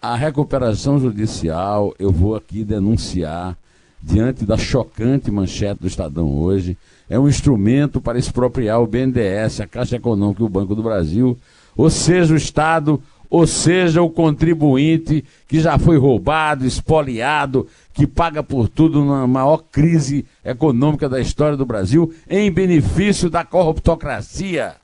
A 0.00 0.16
recuperação 0.16 0.98
judicial, 0.98 1.94
eu 1.98 2.10
vou 2.10 2.34
aqui 2.34 2.64
denunciar 2.64 3.54
diante 4.02 4.46
da 4.46 4.56
chocante 4.56 5.30
manchete 5.30 5.82
do 5.82 5.86
Estadão 5.86 6.38
hoje, 6.38 6.78
é 7.10 7.18
um 7.18 7.28
instrumento 7.28 8.00
para 8.00 8.18
expropriar 8.18 8.80
o 8.80 8.86
BNDES, 8.86 9.60
a 9.60 9.66
Caixa 9.66 9.96
Econômica 9.96 10.42
e 10.42 10.46
o 10.46 10.48
Banco 10.48 10.74
do 10.74 10.82
Brasil, 10.82 11.36
ou 11.76 11.90
seja, 11.90 12.32
o 12.32 12.36
Estado, 12.36 13.02
ou 13.28 13.46
seja, 13.46 14.00
o 14.00 14.08
contribuinte 14.08 15.22
que 15.46 15.60
já 15.60 15.78
foi 15.78 15.98
roubado, 15.98 16.64
espoliado, 16.64 17.66
que 17.92 18.06
paga 18.06 18.42
por 18.42 18.70
tudo 18.70 19.04
na 19.04 19.26
maior 19.26 19.58
crise 19.70 20.24
econômica 20.42 21.10
da 21.10 21.20
história 21.20 21.58
do 21.58 21.66
Brasil, 21.66 22.10
em 22.26 22.50
benefício 22.50 23.28
da 23.28 23.44
corruptocracia 23.44 24.76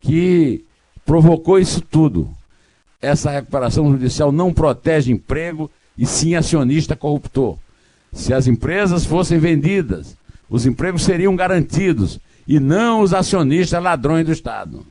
que 0.00 0.64
provocou 1.04 1.58
isso 1.58 1.80
tudo. 1.80 2.28
Essa 3.00 3.30
recuperação 3.30 3.90
judicial 3.90 4.32
não 4.32 4.52
protege 4.52 5.12
emprego 5.12 5.70
e 5.96 6.06
sim 6.06 6.34
acionista 6.34 6.96
corruptor. 6.96 7.56
Se 8.12 8.32
as 8.32 8.46
empresas 8.46 9.04
fossem 9.04 9.38
vendidas, 9.38 10.16
os 10.48 10.66
empregos 10.66 11.02
seriam 11.02 11.36
garantidos 11.36 12.18
e 12.46 12.58
não 12.58 13.02
os 13.02 13.12
acionistas 13.12 13.82
ladrões 13.82 14.26
do 14.26 14.32
Estado. 14.32 14.86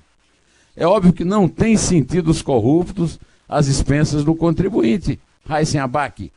É 0.75 0.85
óbvio 0.85 1.11
que 1.11 1.25
não 1.25 1.47
tem 1.47 1.75
sentido 1.75 2.29
os 2.29 2.41
corruptos 2.41 3.19
às 3.49 3.67
expensas 3.67 4.23
do 4.23 4.35
contribuinte. 4.35 5.19
Raíssen 5.47 5.81
Abac, 5.81 6.31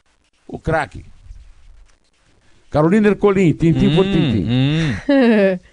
o 0.48 0.58
craque. 0.58 1.04
Carolina 2.70 3.08
Ercolim, 3.08 3.52
tintim 3.52 3.88
hum, 3.88 3.96
por 3.96 4.04
tintim. 4.04 4.46
Hum. 4.48 5.58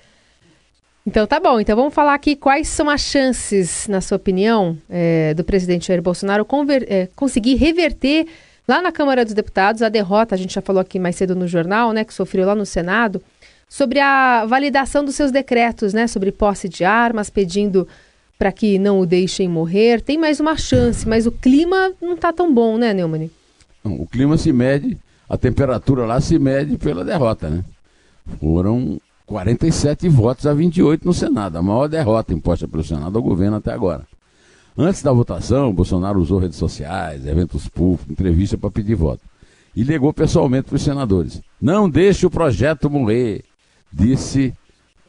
então 1.07 1.25
tá 1.25 1.39
bom, 1.39 1.59
então 1.59 1.75
vamos 1.75 1.93
falar 1.93 2.13
aqui 2.13 2.35
quais 2.35 2.67
são 2.67 2.89
as 2.89 3.01
chances, 3.01 3.87
na 3.87 4.01
sua 4.01 4.17
opinião, 4.17 4.77
é, 4.89 5.33
do 5.33 5.43
presidente 5.43 5.87
Jair 5.87 6.01
Bolsonaro 6.01 6.45
conver, 6.45 6.85
é, 6.87 7.07
conseguir 7.15 7.55
reverter 7.55 8.27
Lá 8.67 8.81
na 8.81 8.91
Câmara 8.91 9.23
dos 9.23 9.33
Deputados, 9.33 9.81
a 9.81 9.87
derrota, 9.87 10.35
a 10.35 10.37
gente 10.37 10.53
já 10.53 10.61
falou 10.61 10.81
aqui 10.81 10.99
mais 10.99 11.15
cedo 11.15 11.33
no 11.33 11.47
jornal, 11.47 11.93
né, 11.93 12.03
que 12.03 12.13
sofreu 12.13 12.45
lá 12.45 12.53
no 12.53 12.65
Senado, 12.65 13.21
sobre 13.69 13.97
a 13.97 14.45
validação 14.45 15.05
dos 15.05 15.15
seus 15.15 15.31
decretos, 15.31 15.93
né, 15.93 16.05
sobre 16.05 16.33
posse 16.33 16.67
de 16.67 16.83
armas, 16.83 17.29
pedindo 17.29 17.87
para 18.37 18.51
que 18.51 18.77
não 18.77 18.99
o 18.99 19.05
deixem 19.05 19.47
morrer. 19.47 20.01
Tem 20.01 20.17
mais 20.17 20.41
uma 20.41 20.57
chance, 20.57 21.07
mas 21.07 21.25
o 21.25 21.31
clima 21.31 21.93
não 22.01 22.13
está 22.13 22.33
tão 22.33 22.53
bom, 22.53 22.77
né, 22.77 22.93
Neumann? 22.93 23.31
o 23.85 24.05
clima 24.05 24.37
se 24.37 24.51
mede, 24.51 24.97
a 25.29 25.37
temperatura 25.37 26.05
lá 26.05 26.19
se 26.19 26.37
mede 26.37 26.77
pela 26.77 27.05
derrota, 27.05 27.49
né? 27.49 27.63
Foram 28.37 28.99
47 29.27 30.07
votos 30.07 30.47
a 30.47 30.53
28 30.53 31.05
no 31.05 31.13
Senado, 31.13 31.57
a 31.57 31.61
maior 31.61 31.89
derrota 31.89 32.33
imposta 32.33 32.65
pelo 32.65 32.83
Senado 32.83 33.17
ao 33.17 33.21
governo 33.21 33.57
até 33.57 33.73
agora. 33.73 34.07
Antes 34.75 35.03
da 35.03 35.11
votação, 35.11 35.73
Bolsonaro 35.73 36.19
usou 36.19 36.39
redes 36.39 36.57
sociais, 36.57 37.27
eventos 37.27 37.67
públicos, 37.67 38.09
entrevista 38.09 38.57
para 38.57 38.71
pedir 38.71 38.95
voto. 38.95 39.21
E 39.75 39.83
ligou 39.83 40.13
pessoalmente 40.13 40.67
para 40.67 40.77
os 40.77 40.81
senadores. 40.81 41.41
Não 41.61 41.89
deixe 41.89 42.25
o 42.25 42.31
projeto 42.31 42.89
morrer, 42.89 43.43
disse 43.91 44.53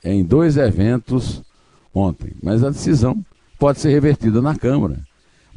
em 0.03 0.25
dois 0.25 0.57
eventos 0.57 1.43
ontem. 1.95 2.33
Mas 2.43 2.65
a 2.65 2.71
decisão 2.71 3.25
pode 3.59 3.79
ser 3.79 3.91
revertida 3.91 4.43
na 4.43 4.57
Câmara. 4.57 5.01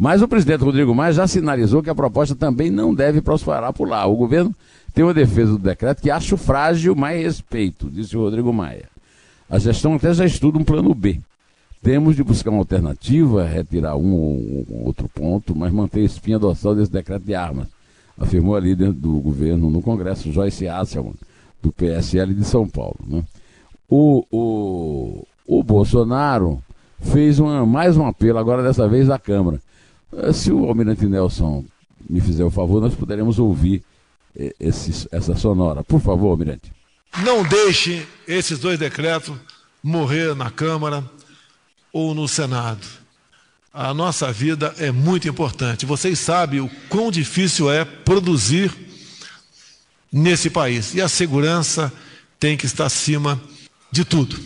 Mas 0.01 0.19
o 0.23 0.27
presidente 0.27 0.63
Rodrigo 0.63 0.95
Maia 0.95 1.13
já 1.13 1.27
sinalizou 1.27 1.83
que 1.83 1.89
a 1.91 1.93
proposta 1.93 2.33
também 2.33 2.71
não 2.71 2.91
deve 2.91 3.21
prosperar 3.21 3.71
por 3.71 3.87
lá. 3.87 4.03
O 4.07 4.15
governo 4.15 4.51
tem 4.95 5.03
uma 5.05 5.13
defesa 5.13 5.51
do 5.51 5.59
decreto 5.59 6.01
que 6.01 6.09
acho 6.09 6.35
frágil, 6.37 6.95
mas 6.95 7.21
respeito, 7.21 7.87
disse 7.87 8.17
o 8.17 8.21
Rodrigo 8.21 8.51
Maia. 8.51 8.85
A 9.47 9.59
gestão 9.59 9.93
até 9.93 10.11
já 10.11 10.25
estuda 10.25 10.57
um 10.57 10.63
plano 10.63 10.91
B. 10.95 11.21
Temos 11.83 12.15
de 12.15 12.23
buscar 12.23 12.49
uma 12.49 12.61
alternativa, 12.61 13.45
retirar 13.45 13.95
um 13.95 14.15
ou 14.15 14.85
outro 14.87 15.07
ponto, 15.07 15.55
mas 15.55 15.71
manter 15.71 15.99
a 15.99 16.05
espinha 16.05 16.39
dorsal 16.39 16.73
desse 16.73 16.91
decreto 16.91 17.23
de 17.23 17.35
armas, 17.35 17.67
afirmou 18.17 18.55
a 18.55 18.59
líder 18.59 18.91
do 18.93 19.19
governo 19.19 19.69
no 19.69 19.83
Congresso, 19.83 20.31
Joyce 20.31 20.67
Asselman, 20.67 21.13
do 21.61 21.71
PSL 21.71 22.33
de 22.33 22.43
São 22.43 22.67
Paulo. 22.67 22.97
Né? 23.05 23.23
O, 23.87 24.25
o, 24.31 25.27
o 25.45 25.63
Bolsonaro 25.63 26.59
fez 27.01 27.37
uma, 27.37 27.67
mais 27.67 27.97
um 27.97 28.07
apelo, 28.07 28.39
agora 28.39 28.63
dessa 28.63 28.87
vez 28.87 29.07
à 29.07 29.19
Câmara. 29.19 29.61
Eh, 30.13 30.33
se 30.33 30.51
o 30.51 30.65
Almirante 30.65 31.05
Nelson 31.05 31.65
me 32.09 32.19
fizer 32.21 32.43
o 32.43 32.51
favor, 32.51 32.81
nós 32.81 32.95
poderemos 32.95 33.39
ouvir 33.39 33.83
eh, 34.35 34.53
esse, 34.59 35.07
essa 35.11 35.35
sonora. 35.35 35.83
Por 35.83 36.01
favor, 36.01 36.31
Almirante. 36.31 36.71
Não 37.23 37.43
deixe 37.43 38.07
esses 38.27 38.59
dois 38.59 38.79
decretos 38.79 39.35
morrer 39.83 40.35
na 40.35 40.49
Câmara 40.49 41.03
ou 41.91 42.13
no 42.15 42.27
Senado. 42.27 42.85
A 43.73 43.93
nossa 43.93 44.31
vida 44.31 44.73
é 44.77 44.91
muito 44.91 45.27
importante. 45.27 45.85
Vocês 45.85 46.19
sabem 46.19 46.59
o 46.59 46.69
quão 46.89 47.09
difícil 47.09 47.71
é 47.71 47.85
produzir 47.85 48.73
nesse 50.11 50.49
país. 50.49 50.93
E 50.93 51.01
a 51.01 51.07
segurança 51.07 51.91
tem 52.39 52.57
que 52.57 52.65
estar 52.65 52.85
acima 52.85 53.41
de 53.91 54.03
tudo. 54.03 54.37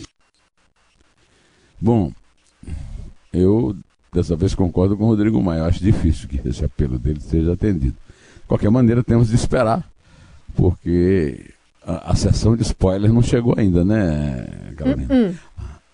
Bom, 1.80 2.12
eu 3.32 3.76
dessa 4.16 4.34
vez 4.34 4.54
concordo 4.54 4.96
com 4.96 5.04
o 5.04 5.08
Rodrigo 5.08 5.42
Maia. 5.42 5.60
Eu 5.60 5.64
acho 5.66 5.84
difícil 5.84 6.26
que 6.26 6.40
esse 6.48 6.64
apelo 6.64 6.98
dele 6.98 7.20
seja 7.20 7.52
atendido. 7.52 7.94
De 7.94 8.48
qualquer 8.48 8.70
maneira, 8.70 9.04
temos 9.04 9.28
de 9.28 9.34
esperar, 9.34 9.84
porque 10.54 11.50
a, 11.86 12.12
a 12.12 12.14
sessão 12.14 12.56
de 12.56 12.62
spoiler 12.62 13.12
não 13.12 13.22
chegou 13.22 13.54
ainda, 13.56 13.84
né, 13.84 14.46
Carolina? 14.76 15.14
Uh 15.14 15.34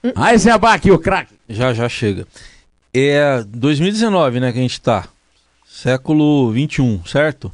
-uh. 0.06 0.12
Aí, 0.14 0.38
Zé 0.38 0.52
Abac, 0.52 0.88
o 0.90 0.98
craque. 0.98 1.34
Já, 1.48 1.72
já 1.74 1.88
chega. 1.88 2.26
É 2.94 3.42
2019, 3.48 4.38
né, 4.38 4.52
que 4.52 4.58
a 4.58 4.62
gente 4.62 4.80
tá. 4.80 5.08
Século 5.66 6.52
21, 6.52 7.04
certo? 7.04 7.50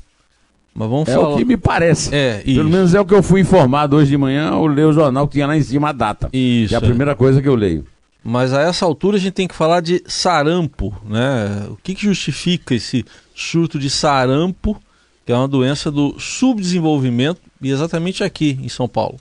Mas 0.75 0.89
vamos 0.89 1.09
é 1.09 1.15
falar. 1.15 1.31
É 1.31 1.35
o 1.35 1.37
que 1.39 1.45
me 1.45 1.57
parece. 1.57 2.15
É, 2.15 2.43
isso. 2.45 2.57
Pelo 2.57 2.69
menos 2.69 2.95
é 2.95 3.01
o 3.01 3.07
que 3.07 3.15
eu 3.15 3.23
fui 3.23 3.41
informado 3.41 3.97
hoje 3.97 4.11
de 4.11 4.17
manhã, 4.19 4.51
eu 4.51 4.67
leio 4.67 4.91
o 4.91 4.93
jornal 4.93 5.27
que 5.27 5.35
tinha 5.35 5.47
lá 5.47 5.57
em 5.57 5.63
cima 5.63 5.91
a 5.91 5.93
data. 5.93 6.29
Isso. 6.33 6.69
Que 6.69 6.75
é 6.75 6.79
a 6.79 6.81
primeira 6.81 7.15
coisa 7.15 7.41
que 7.41 7.49
eu 7.49 7.55
leio. 7.55 7.87
Mas 8.23 8.53
a 8.53 8.63
essa 8.63 8.85
altura 8.85 9.17
a 9.17 9.21
gente 9.21 9.33
tem 9.33 9.49
que 9.49 9.55
falar 9.55 9.81
de 9.81 10.03
sarampo, 10.07 10.95
né? 11.05 11.67
O 11.71 11.77
que, 11.77 11.95
que 11.95 12.03
justifica 12.03 12.75
esse 12.75 13.05
surto 13.35 13.79
de 13.79 13.89
sarampo, 13.89 14.77
que 15.25 15.33
é 15.33 15.37
uma 15.37 15.49
doença 15.49 15.91
do 15.91 16.19
subdesenvolvimento, 16.19 17.41
e 17.61 17.71
exatamente 17.71 18.25
aqui 18.25 18.59
em 18.61 18.69
São 18.69 18.89
Paulo? 18.89 19.19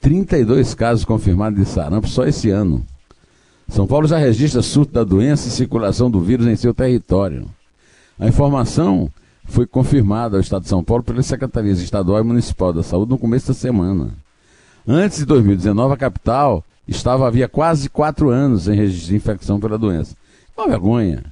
32 0.00 0.74
casos 0.74 1.04
confirmados 1.04 1.58
de 1.58 1.66
sarampo 1.66 2.08
só 2.08 2.24
esse 2.24 2.50
ano. 2.50 2.84
São 3.68 3.86
Paulo 3.86 4.06
já 4.06 4.18
registra 4.18 4.62
surto 4.62 4.92
da 4.92 5.02
doença 5.02 5.48
e 5.48 5.50
circulação 5.50 6.10
do 6.10 6.20
vírus 6.20 6.46
em 6.46 6.54
seu 6.54 6.72
território. 6.72 7.48
A 8.18 8.28
informação 8.28 9.10
foi 9.44 9.66
confirmada 9.66 10.36
ao 10.36 10.40
Estado 10.40 10.62
de 10.62 10.68
São 10.68 10.82
Paulo 10.82 11.02
pelas 11.02 11.26
secretarias 11.26 11.80
estadual 11.80 12.20
e 12.20 12.24
municipal 12.24 12.72
da 12.72 12.82
saúde 12.82 13.10
no 13.10 13.18
começo 13.18 13.48
da 13.48 13.54
semana. 13.54 14.14
Antes 14.86 15.18
de 15.18 15.24
2019, 15.24 15.94
a 15.94 15.96
capital 15.96 16.64
estava 16.86 17.26
havia 17.26 17.48
quase 17.48 17.88
quatro 17.88 18.30
anos 18.30 18.68
em 18.68 18.74
registro 18.74 19.08
de 19.08 19.16
infecção 19.16 19.58
pela 19.58 19.78
doença. 19.78 20.16
Uma 20.56 20.68
vergonha. 20.68 21.24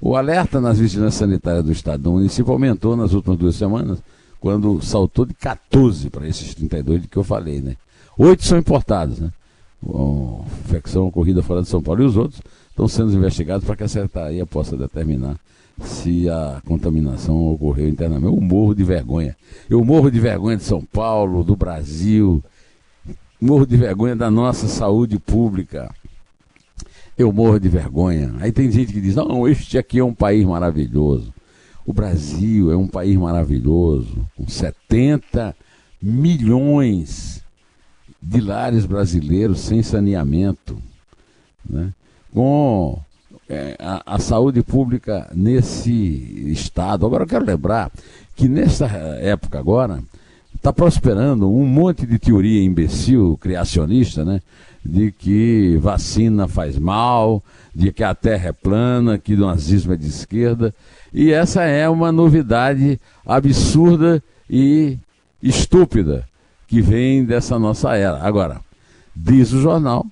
O 0.00 0.16
alerta 0.16 0.60
nas 0.60 0.78
vigilâncias 0.78 1.20
sanitárias 1.20 1.64
do 1.64 1.70
Estado 1.70 2.02
do 2.02 2.12
município 2.12 2.52
aumentou 2.52 2.96
nas 2.96 3.12
últimas 3.12 3.38
duas 3.38 3.54
semanas, 3.54 3.98
quando 4.40 4.82
saltou 4.82 5.24
de 5.24 5.34
14 5.34 6.10
para 6.10 6.26
esses 6.26 6.54
32 6.54 7.02
de 7.02 7.08
que 7.08 7.16
eu 7.16 7.22
falei, 7.22 7.60
né? 7.60 7.76
Oito 8.18 8.44
são 8.44 8.58
importados, 8.58 9.20
né? 9.20 9.30
Uma 9.80 10.44
infecção 10.64 11.06
ocorrida 11.06 11.42
fora 11.42 11.62
de 11.62 11.68
São 11.68 11.80
Paulo. 11.80 12.02
E 12.02 12.06
os 12.06 12.16
outros 12.16 12.40
estão 12.70 12.88
sendo 12.88 13.12
investigados 13.12 13.64
para 13.64 13.76
que 13.76 13.84
a 13.84 13.88
secretaria 13.88 14.44
possa 14.44 14.76
determinar 14.76 15.36
se 15.80 16.28
a 16.28 16.60
contaminação 16.66 17.52
ocorreu 17.52 17.88
internamente. 17.88 18.34
Eu 18.34 18.40
morro 18.40 18.74
de 18.74 18.84
vergonha. 18.84 19.36
Eu 19.70 19.84
morro 19.84 20.10
de 20.10 20.20
vergonha 20.20 20.56
de 20.56 20.64
São 20.64 20.84
Paulo, 20.84 21.44
do 21.44 21.56
Brasil, 21.56 22.42
morro 23.42 23.66
de 23.66 23.76
vergonha 23.76 24.14
da 24.14 24.30
nossa 24.30 24.68
saúde 24.68 25.18
pública. 25.18 25.92
Eu 27.18 27.32
morro 27.32 27.58
de 27.58 27.68
vergonha. 27.68 28.32
Aí 28.38 28.52
tem 28.52 28.70
gente 28.70 28.92
que 28.92 29.00
diz: 29.00 29.16
não, 29.16 29.48
este 29.48 29.76
aqui 29.76 29.98
é 29.98 30.04
um 30.04 30.14
país 30.14 30.46
maravilhoso. 30.46 31.34
O 31.84 31.92
Brasil 31.92 32.70
é 32.70 32.76
um 32.76 32.86
país 32.86 33.16
maravilhoso, 33.16 34.24
com 34.36 34.46
70 34.46 35.54
milhões 36.00 37.42
de 38.22 38.40
lares 38.40 38.86
brasileiros 38.86 39.58
sem 39.58 39.82
saneamento, 39.82 40.80
né? 41.68 41.92
com 42.32 43.00
é, 43.48 43.76
a, 43.80 44.14
a, 44.14 44.18
saúde 44.20 44.62
pública 44.62 45.28
nesse 45.34 45.92
estado. 46.52 47.04
Agora 47.04 47.24
eu 47.24 47.28
quero 47.28 47.44
lembrar 47.44 47.90
que 48.36 48.48
nessa 48.48 48.86
época 48.86 49.58
agora 49.58 50.00
está 50.54 50.72
prosperando 50.72 51.50
um 51.50 51.66
monte 51.66 52.06
de 52.06 52.18
teoria 52.18 52.62
imbecil, 52.62 53.36
criacionista, 53.40 54.24
né? 54.24 54.40
De 54.84 55.12
que 55.12 55.76
vacina 55.80 56.48
faz 56.48 56.78
mal, 56.78 57.42
de 57.74 57.92
que 57.92 58.02
a 58.02 58.14
terra 58.14 58.48
é 58.48 58.52
plana, 58.52 59.18
que 59.18 59.34
o 59.34 59.46
nazismo 59.46 59.92
é 59.92 59.96
de 59.96 60.06
esquerda. 60.06 60.74
E 61.12 61.30
essa 61.32 61.62
é 61.62 61.88
uma 61.88 62.10
novidade 62.10 63.00
absurda 63.24 64.22
e 64.48 64.98
estúpida 65.42 66.26
que 66.66 66.80
vem 66.80 67.24
dessa 67.24 67.58
nossa 67.58 67.96
era. 67.96 68.18
Agora, 68.22 68.60
diz 69.14 69.52
o 69.52 69.60
jornal, 69.60 70.06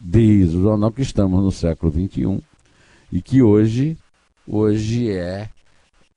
diz 0.00 0.52
o 0.52 0.62
jornal 0.62 0.92
que 0.92 1.02
estamos 1.02 1.42
no 1.42 1.50
século 1.50 1.92
XXI 1.92 2.40
e 3.12 3.20
que 3.20 3.42
hoje, 3.42 3.96
hoje 4.46 5.10
é, 5.10 5.48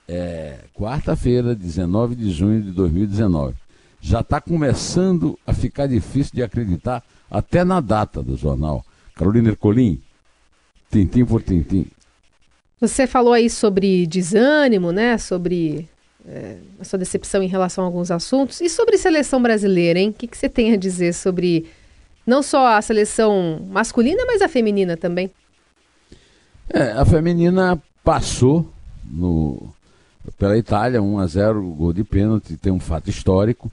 é 0.08 0.60
quarta-feira, 0.74 1.56
19 1.56 2.16
de 2.16 2.32
junho 2.32 2.62
de 2.62 2.72
2019. 2.72 3.65
Já 4.06 4.20
está 4.20 4.40
começando 4.40 5.36
a 5.48 5.52
ficar 5.52 5.88
difícil 5.88 6.32
de 6.36 6.44
acreditar 6.44 7.04
até 7.30 7.64
na 7.64 7.82
data 7.82 8.22
do 8.22 8.38
jornal. 8.38 8.86
Carolina 9.16 9.50
Ercolim, 9.50 10.00
tintim 10.92 11.26
por 11.26 11.42
tintim. 11.42 11.88
Você 12.80 13.08
falou 13.08 13.34
aí 13.34 13.50
sobre 13.50 14.06
desânimo, 14.06 14.92
né? 14.92 15.18
Sobre 15.18 15.90
é, 16.24 16.58
a 16.80 16.84
sua 16.84 17.00
decepção 17.00 17.42
em 17.42 17.48
relação 17.48 17.84
a 17.84 17.88
alguns 17.88 18.12
assuntos. 18.12 18.62
E 18.62 18.70
sobre 18.70 18.96
seleção 19.00 19.42
brasileira, 19.42 19.98
hein? 19.98 20.10
O 20.10 20.14
que, 20.14 20.28
que 20.28 20.38
você 20.38 20.48
tem 20.48 20.72
a 20.72 20.78
dizer 20.78 21.12
sobre 21.12 21.66
não 22.28 22.44
só 22.44 22.78
a 22.78 22.82
seleção 22.84 23.60
masculina, 23.72 24.24
mas 24.28 24.40
a 24.40 24.48
feminina 24.48 24.96
também? 24.96 25.32
É, 26.70 26.92
a 26.92 27.04
feminina 27.06 27.82
passou 28.04 28.72
no, 29.04 29.68
pela 30.38 30.56
Itália, 30.56 31.02
1 31.02 31.18
a 31.18 31.26
0 31.26 31.64
gol 31.72 31.92
de 31.92 32.04
pênalti, 32.04 32.56
tem 32.56 32.72
um 32.72 32.80
fato 32.80 33.10
histórico. 33.10 33.72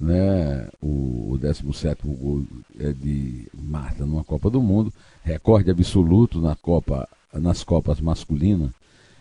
Né? 0.00 0.66
O, 0.80 1.32
o 1.32 1.38
17 1.38 2.00
gol 2.04 2.42
é 2.78 2.92
de 2.92 3.46
Marta 3.54 4.06
numa 4.06 4.24
Copa 4.24 4.48
do 4.48 4.62
Mundo, 4.62 4.92
recorde 5.22 5.70
absoluto 5.70 6.40
na 6.40 6.56
Copa, 6.56 7.06
nas 7.34 7.62
Copas 7.62 8.00
masculinas 8.00 8.70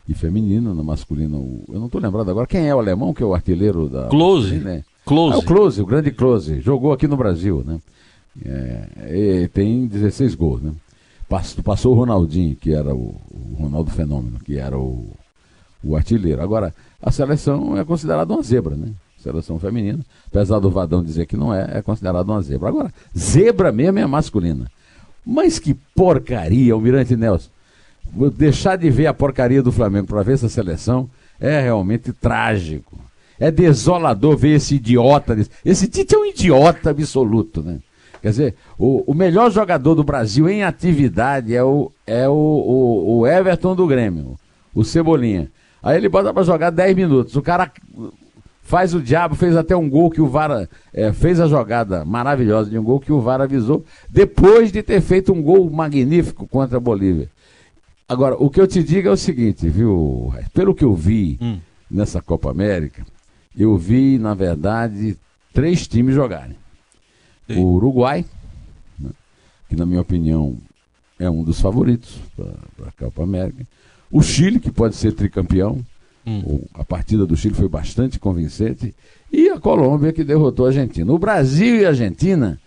e 0.07 0.13
feminino, 0.13 0.73
no 0.73 0.83
masculino. 0.83 1.63
Eu 1.67 1.79
não 1.79 1.87
estou 1.87 1.99
lembrado 1.99 2.31
agora 2.31 2.47
quem 2.47 2.67
é 2.67 2.73
o 2.73 2.79
alemão 2.79 3.13
que 3.13 3.21
é 3.21 3.25
o 3.25 3.33
artilheiro 3.33 3.89
da. 3.89 4.07
Close. 4.07 4.55
Né? 4.55 4.83
Close. 5.05 5.35
Ah, 5.35 5.39
o 5.39 5.43
Close, 5.43 5.81
o 5.81 5.85
grande 5.85 6.11
Close. 6.11 6.61
Jogou 6.61 6.93
aqui 6.93 7.07
no 7.07 7.17
Brasil, 7.17 7.63
né? 7.65 7.81
É, 8.41 9.49
tem 9.53 9.85
16 9.85 10.33
gols, 10.35 10.61
né? 10.61 10.71
Passou, 11.27 11.63
passou 11.63 11.93
o 11.93 11.97
Ronaldinho, 11.97 12.55
que 12.55 12.73
era 12.73 12.95
o, 12.95 13.15
o 13.29 13.55
Ronaldo 13.59 13.91
Fenômeno, 13.91 14.39
que 14.39 14.57
era 14.57 14.77
o, 14.77 15.11
o 15.83 15.95
artilheiro. 15.95 16.41
Agora, 16.41 16.73
a 17.01 17.11
seleção 17.11 17.77
é 17.77 17.83
considerada 17.83 18.33
uma 18.33 18.41
zebra, 18.41 18.75
né? 18.75 18.93
Seleção 19.21 19.59
feminina, 19.59 19.99
apesar 20.27 20.59
do 20.59 20.69
Vadão 20.69 21.03
dizer 21.03 21.25
que 21.25 21.35
não 21.35 21.53
é, 21.53 21.77
é 21.77 21.81
considerada 21.81 22.31
uma 22.31 22.41
zebra. 22.41 22.69
Agora, 22.69 22.93
zebra 23.17 23.71
mesmo 23.71 23.99
é 23.99 24.05
masculina. 24.05 24.65
Mas 25.25 25.59
que 25.59 25.73
porcaria, 25.95 26.73
Almirante 26.73 27.15
Nelson 27.15 27.49
deixar 28.35 28.75
de 28.75 28.89
ver 28.89 29.07
a 29.07 29.13
porcaria 29.13 29.61
do 29.61 29.71
Flamengo 29.71 30.07
para 30.07 30.23
ver 30.23 30.33
essa 30.33 30.49
seleção 30.49 31.09
é 31.39 31.61
realmente 31.61 32.11
trágico. 32.11 32.99
É 33.39 33.49
desolador 33.49 34.35
ver 34.35 34.55
esse 34.55 34.75
idiota. 34.75 35.37
Esse 35.63 35.87
Tite 35.87 36.15
é 36.15 36.17
um 36.17 36.25
idiota 36.25 36.89
absoluto, 36.89 37.61
né? 37.61 37.79
Quer 38.21 38.29
dizer, 38.31 38.55
o, 38.77 39.09
o 39.09 39.13
melhor 39.13 39.49
jogador 39.49 39.95
do 39.95 40.03
Brasil 40.03 40.49
em 40.49 40.61
atividade 40.61 41.55
é 41.55 41.63
o, 41.63 41.89
é 42.05 42.27
o, 42.27 42.33
o, 42.33 43.19
o 43.19 43.27
Everton 43.27 43.73
do 43.73 43.87
Grêmio, 43.87 44.37
o 44.75 44.83
Cebolinha. 44.83 45.49
Aí 45.81 45.95
ele 45.95 46.09
bota 46.09 46.33
para 46.33 46.43
jogar 46.43 46.69
10 46.69 46.95
minutos. 46.97 47.37
O 47.37 47.41
cara 47.41 47.71
faz 48.69 48.93
o 48.93 49.01
diabo, 49.01 49.33
fez 49.33 49.57
até 49.57 49.75
um 49.75 49.89
gol 49.89 50.11
que 50.11 50.21
o 50.21 50.27
VAR 50.27 50.69
é, 50.93 51.11
fez 51.11 51.39
a 51.39 51.47
jogada 51.47 52.05
maravilhosa 52.05 52.69
de 52.69 52.77
um 52.77 52.83
gol 52.83 52.99
que 52.99 53.11
o 53.11 53.19
VAR 53.19 53.41
avisou, 53.41 53.83
depois 54.07 54.71
de 54.71 54.83
ter 54.83 55.01
feito 55.01 55.33
um 55.33 55.41
gol 55.41 55.67
magnífico 55.71 56.47
contra 56.47 56.77
a 56.77 56.79
Bolívia. 56.79 57.31
Agora, 58.07 58.35
o 58.35 58.47
que 58.47 58.61
eu 58.61 58.67
te 58.67 58.83
digo 58.83 59.07
é 59.07 59.11
o 59.11 59.17
seguinte, 59.17 59.67
viu? 59.67 60.31
Pelo 60.53 60.75
que 60.75 60.85
eu 60.85 60.93
vi 60.93 61.39
hum. 61.41 61.57
nessa 61.89 62.21
Copa 62.21 62.51
América, 62.51 63.03
eu 63.57 63.75
vi, 63.75 64.19
na 64.19 64.35
verdade, 64.35 65.17
três 65.51 65.87
times 65.87 66.13
jogarem. 66.13 66.55
Sim. 67.47 67.63
O 67.63 67.73
Uruguai, 67.73 68.23
né, 68.99 69.09
que 69.67 69.75
na 69.75 69.85
minha 69.85 70.01
opinião 70.01 70.55
é 71.17 71.27
um 71.27 71.43
dos 71.43 71.59
favoritos 71.59 72.19
para 72.35 72.89
a 72.89 72.91
Copa 72.91 73.23
América. 73.23 73.65
O 74.11 74.21
Chile, 74.21 74.59
que 74.59 74.71
pode 74.71 74.95
ser 74.95 75.13
tricampeão. 75.13 75.83
Hum. 76.25 76.61
A 76.73 76.83
partida 76.83 77.25
do 77.25 77.35
Chile 77.35 77.55
foi 77.55 77.67
bastante 77.67 78.19
convincente. 78.19 78.93
E 79.31 79.49
a 79.49 79.59
Colômbia, 79.59 80.13
que 80.13 80.23
derrotou 80.23 80.65
a 80.65 80.69
Argentina. 80.69 81.11
O 81.11 81.19
Brasil 81.19 81.77
e 81.77 81.85
a 81.85 81.89
Argentina, 81.89 82.59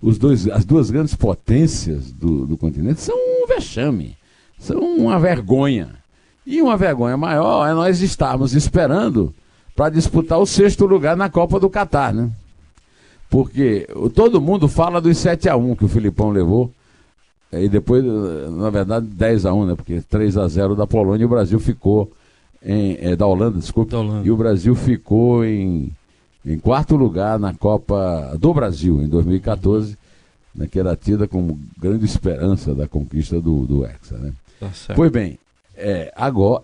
os 0.00 0.18
dois, 0.18 0.48
as 0.48 0.64
duas 0.64 0.90
grandes 0.90 1.14
potências 1.14 2.12
do, 2.12 2.46
do 2.46 2.56
continente, 2.56 3.00
são 3.00 3.16
um 3.16 3.46
vexame 3.46 4.16
são 4.62 4.80
uma 4.80 5.18
vergonha. 5.18 5.90
E 6.46 6.62
uma 6.62 6.76
vergonha 6.76 7.16
maior 7.16 7.68
é 7.68 7.74
nós 7.74 8.00
estarmos 8.00 8.54
esperando 8.54 9.34
para 9.74 9.90
disputar 9.90 10.38
o 10.38 10.46
sexto 10.46 10.86
lugar 10.86 11.16
na 11.16 11.28
Copa 11.28 11.58
do 11.58 11.68
Catar, 11.68 12.14
né? 12.14 12.30
Porque 13.28 13.88
todo 14.14 14.40
mundo 14.40 14.68
fala 14.68 15.00
dos 15.00 15.18
7 15.18 15.48
a 15.48 15.56
1 15.56 15.76
que 15.76 15.84
o 15.84 15.88
Filipão 15.88 16.30
levou. 16.30 16.70
E 17.52 17.68
depois, 17.68 18.04
na 18.04 18.70
verdade, 18.70 19.06
10 19.06 19.46
a 19.46 19.52
1 19.52 19.66
né? 19.66 19.74
Porque 19.74 20.00
3 20.00 20.36
a 20.36 20.46
0 20.46 20.76
da 20.76 20.86
Polônia 20.86 21.22
e 21.22 21.26
o 21.26 21.30
Brasil 21.30 21.58
ficou 21.58 22.10
em. 22.64 22.96
É, 23.00 23.16
da 23.16 23.26
Holanda, 23.26 23.58
desculpa. 23.58 23.92
Da 23.92 24.00
Holanda. 24.00 24.26
E 24.26 24.30
o 24.30 24.36
Brasil 24.36 24.74
ficou 24.74 25.44
em, 25.44 25.90
em 26.44 26.58
quarto 26.58 26.96
lugar 26.96 27.38
na 27.38 27.54
Copa 27.54 28.36
do 28.38 28.52
Brasil, 28.52 29.02
em 29.02 29.08
2014, 29.08 29.96
né, 30.54 30.66
que 30.70 30.78
era 30.78 30.96
tida 30.96 31.26
como 31.26 31.58
grande 31.78 32.04
esperança 32.04 32.74
da 32.74 32.86
conquista 32.86 33.40
do, 33.40 33.66
do 33.66 33.84
Hexa, 33.84 34.18
né? 34.18 34.32
Tá 34.60 34.94
pois 34.94 35.10
bem, 35.10 35.38
é, 35.76 36.12
agora, 36.14 36.62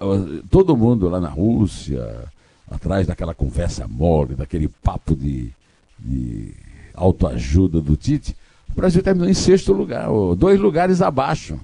todo 0.50 0.76
mundo 0.76 1.08
lá 1.08 1.20
na 1.20 1.28
Rússia, 1.28 2.28
atrás 2.70 3.06
daquela 3.06 3.34
conversa 3.34 3.88
mole, 3.88 4.34
daquele 4.34 4.68
papo 4.68 5.16
de, 5.16 5.50
de 5.98 6.52
autoajuda 6.94 7.80
do 7.80 7.96
Tite, 7.96 8.37
o 8.70 8.74
Brasil 8.74 9.02
terminou 9.02 9.28
em 9.28 9.34
sexto 9.34 9.72
lugar, 9.72 10.08
dois 10.37 10.61
lugares 10.61 11.02
abaixo. 11.02 11.58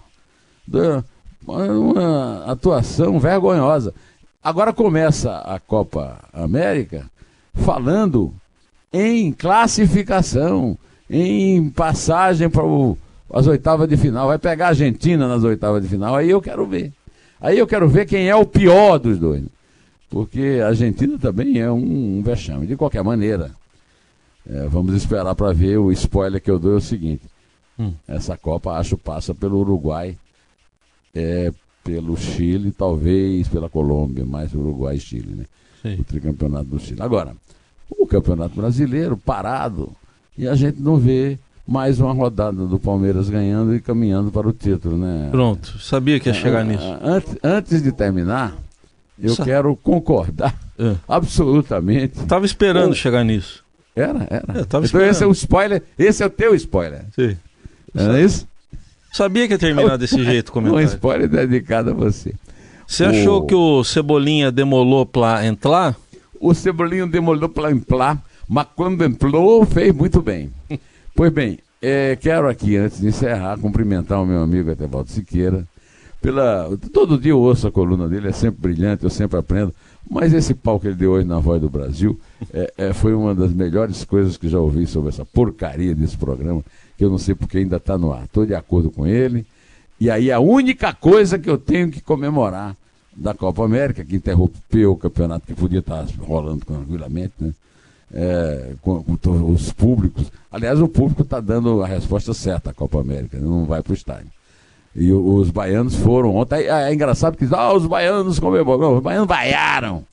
Uma 1.47 2.45
atuação 2.47 3.21
vergonhosa. 3.21 3.95
Agora 4.45 4.75
começa 4.75 5.39
a 5.39 5.59
Copa 5.59 6.19
América 6.31 7.11
falando 7.55 8.35
em 8.93 9.33
classificação, 9.33 10.77
em 11.09 11.71
passagem 11.71 12.51
para 12.51 12.63
as 13.33 13.47
oitavas 13.47 13.89
de 13.89 13.97
final, 13.97 14.29
vai 14.29 14.39
pegar 14.39 14.67
a 14.67 14.69
Argentina 14.69 15.27
nas 15.27 15.43
oitavas 15.45 15.83
de 15.83 15.89
final, 15.89 16.15
aí 16.15 16.29
eu 16.29 16.43
quero 16.43 16.67
ver. 16.67 16.93
Aí 17.41 17.59
eu 17.59 17.67
quero 17.67 17.89
ver 17.89 18.05
quem 18.05 18.29
é 18.29 18.37
o 18.37 18.45
pior 18.45 18.99
dos 18.99 19.19
dois. 19.19 19.43
Porque 20.11 20.61
a 20.63 20.69
Argentina 20.69 21.19
também 21.19 21.59
é 21.59 21.71
um, 21.71 22.19
um 22.19 22.23
vexame. 22.23 22.67
De 22.67 22.77
qualquer 22.77 23.03
maneira, 23.03 23.51
é, 24.47 24.69
vamos 24.69 24.95
esperar 24.95 25.35
para 25.35 25.55
ver. 25.55 25.79
O 25.79 25.91
spoiler 25.91 26.41
que 26.41 26.51
eu 26.51 26.59
dou 26.59 26.75
é 26.75 26.77
o 26.77 26.81
seguinte: 26.83 27.25
hum. 27.79 27.95
essa 28.07 28.37
Copa, 28.37 28.73
acho, 28.73 28.99
passa 28.99 29.35
pelo 29.35 29.59
Uruguai, 29.59 30.19
é, 31.15 31.51
pelo 31.85 32.17
Chile, 32.17 32.73
talvez 32.73 33.47
pela 33.47 33.69
Colômbia, 33.69 34.25
mais 34.25 34.55
Uruguai 34.55 34.97
e 34.97 35.01
Chile, 35.01 35.35
né? 35.37 35.45
Sim. 35.83 36.01
O 36.01 36.05
tricampeonato 36.05 36.65
do 36.65 36.81
Chile. 36.81 37.03
Agora, 37.03 37.37
o 37.91 38.07
Campeonato 38.07 38.57
Brasileiro 38.57 39.17
parado 39.17 39.93
e 40.37 40.49
a 40.49 40.55
gente 40.55 40.81
não 40.81 40.97
vê 40.97 41.39
mais 41.67 42.01
uma 42.01 42.13
rodada 42.13 42.67
do 42.67 42.79
Palmeiras 42.79 43.29
ganhando 43.29 43.75
e 43.75 43.81
caminhando 43.81 44.31
para 44.31 44.49
o 44.49 44.53
título, 44.53 44.97
né? 44.97 45.29
Pronto, 45.31 45.79
sabia 45.79 46.19
que 46.19 46.29
ia 46.29 46.35
chegar 46.35 46.63
é, 46.63 46.65
nisso. 46.65 46.99
Antes, 47.03 47.37
antes 47.43 47.83
de 47.83 47.93
terminar, 47.93 48.57
eu 49.19 49.37
quero 49.37 49.77
concordar 49.77 50.55
é. 50.79 50.95
absolutamente. 51.07 52.19
Estava 52.19 52.45
esperando 52.45 52.89
com... 52.89 52.95
chegar 52.95 53.25
nisso. 53.25 53.63
Era, 53.95 54.27
era. 54.29 54.59
É, 54.59 54.61
então 54.63 54.83
esperando. 54.83 55.11
esse 55.11 55.23
é 55.23 55.27
o 55.27 55.33
spoiler, 55.33 55.83
esse 55.99 56.23
é 56.23 56.27
o 56.27 56.31
teu 56.31 56.55
spoiler. 56.55 57.05
Sim. 57.15 57.37
Era 57.95 58.21
isso? 58.21 58.47
Sabia 59.15 59.47
que 59.47 59.55
ia 59.55 59.59
terminar 59.59 59.97
desse 59.97 60.25
jeito 60.25 60.49
o 60.49 60.53
comentário. 60.53 60.85
Um 60.85 60.91
spoiler 60.91 61.29
dedicado 61.29 61.91
a 61.91 61.95
você. 61.95 62.35
Você 62.85 63.05
o... 63.05 63.11
achou 63.11 63.47
que 63.47 63.55
o 63.55 63.85
Cebolinha 63.85 64.51
demolou 64.51 65.07
para 65.07 65.47
entrar? 65.47 65.95
O 66.41 66.53
Cebolinha 66.53 67.07
demolou 67.07 67.49
para 67.49 67.71
entrar, 67.71 68.21
mas 68.49 68.67
quando 68.75 69.05
entrou, 69.05 69.65
fez 69.65 69.95
muito 69.95 70.21
bem. 70.21 70.51
Pois 71.15 71.33
bem, 71.33 71.61
é, 71.81 72.17
quero 72.17 72.49
aqui, 72.49 72.77
antes 72.77 73.01
de 73.01 73.07
encerrar, 73.07 73.57
cumprimentar 73.57 74.21
o 74.21 74.27
meu 74.27 74.43
amigo 74.43 74.69
Etevaldo 74.69 75.09
Siqueira. 75.09 75.65
Pela, 76.21 76.77
todo 76.93 77.17
dia 77.17 77.31
eu 77.31 77.39
ouço 77.39 77.69
a 77.69 77.71
coluna 77.71 78.09
dele, 78.09 78.31
é 78.31 78.33
sempre 78.33 78.63
brilhante, 78.63 79.05
eu 79.05 79.11
sempre 79.11 79.39
aprendo. 79.39 79.73
Mas 80.11 80.33
esse 80.33 80.55
pau 80.55 80.81
que 80.81 80.89
ele 80.89 80.97
deu 80.97 81.13
hoje 81.13 81.25
na 81.25 81.39
Voz 81.39 81.61
do 81.61 81.71
Brasil 81.71 82.19
é, 82.53 82.73
é, 82.77 82.93
foi 82.93 83.15
uma 83.15 83.33
das 83.33 83.53
melhores 83.53 84.05
coisas 84.05 84.37
que 84.37 84.49
já 84.49 84.59
ouvi 84.59 84.89
sobre 84.89 85.11
essa 85.11 85.25
porcaria 85.25 85.95
desse 85.95 86.17
programa, 86.17 86.65
que 86.97 87.05
eu 87.05 87.11
não 87.11 87.19
sei 87.19 87.35
porque 87.35 87.59
ainda 87.59 87.77
está 87.77 87.99
no 87.99 88.13
ar. 88.13 88.25
Estou 88.25 88.47
de 88.47 88.55
acordo 88.55 88.91
com 88.91 89.07
ele. 89.07 89.47
E 90.01 90.11
aí 90.11 90.31
a 90.31 90.41
única 90.41 90.93
coisa 90.93 91.39
que 91.39 91.49
eu 91.49 91.59
tenho 91.59 91.91
que 91.91 92.01
comemorar 92.01 92.77
da 93.17 93.33
Copa 93.33 93.65
América, 93.65 94.05
que 94.05 94.17
interrompeu 94.17 94.93
o 94.93 94.97
campeonato 94.97 95.47
que 95.47 95.55
podia 95.55 95.79
estar 95.79 96.05
rolando 96.19 96.65
tranquilamente, 96.65 97.35
né? 97.41 97.55
é, 98.13 98.73
com, 98.81 99.03
com, 99.03 99.53
os 99.53 99.73
públicos. 99.73 100.31
Aliás, 100.51 100.81
o 100.81 100.89
público 100.89 101.23
está 101.23 101.41
dando 101.41 101.83
a 101.83 101.87
resposta 101.87 102.35
certa 102.35 102.71
à 102.71 102.75
Copa 102.75 103.01
América, 103.01 103.39
não 103.39 103.65
vai 103.65 103.83
para 103.83 103.93
o 103.93 103.95
estádio. 103.95 104.31
E 104.97 105.13
os 105.13 105.51
baianos 105.51 105.97
foram 105.97 106.37
ontem. 106.37 106.67
É, 106.67 106.91
é 106.91 106.95
engraçado 106.95 107.37
que 107.37 107.47
ah, 107.51 107.73
os 107.73 107.85
baianos 107.85 108.39
comemoram. 108.39 108.97
Os 108.97 109.03
baianos 109.03 109.27
vaiaram. 109.27 110.05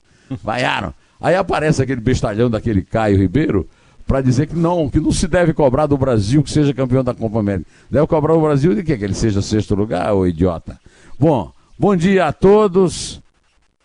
Vaiaram. 0.43 0.91
Aí 1.19 1.35
aparece 1.35 1.83
aquele 1.83 2.01
bestalhão 2.01 2.49
daquele 2.49 2.81
Caio 2.81 3.15
Ribeiro 3.15 3.69
para 4.11 4.19
dizer 4.19 4.47
que 4.47 4.55
não, 4.57 4.89
que 4.89 4.99
não 4.99 5.13
se 5.13 5.25
deve 5.25 5.53
cobrar 5.53 5.85
do 5.85 5.97
Brasil 5.97 6.43
que 6.43 6.51
seja 6.51 6.73
campeão 6.73 7.01
da 7.01 7.13
Copa 7.13 7.39
América. 7.39 7.71
Deve 7.89 8.05
cobrar 8.07 8.33
o 8.33 8.41
Brasil 8.41 8.75
de 8.75 8.83
quê? 8.83 8.97
Que 8.97 9.05
ele 9.05 9.13
seja 9.13 9.41
sexto 9.41 9.73
lugar, 9.73 10.13
ô 10.13 10.27
idiota. 10.27 10.77
Bom, 11.17 11.49
bom 11.79 11.95
dia 11.95 12.25
a 12.25 12.33
todos 12.33 13.21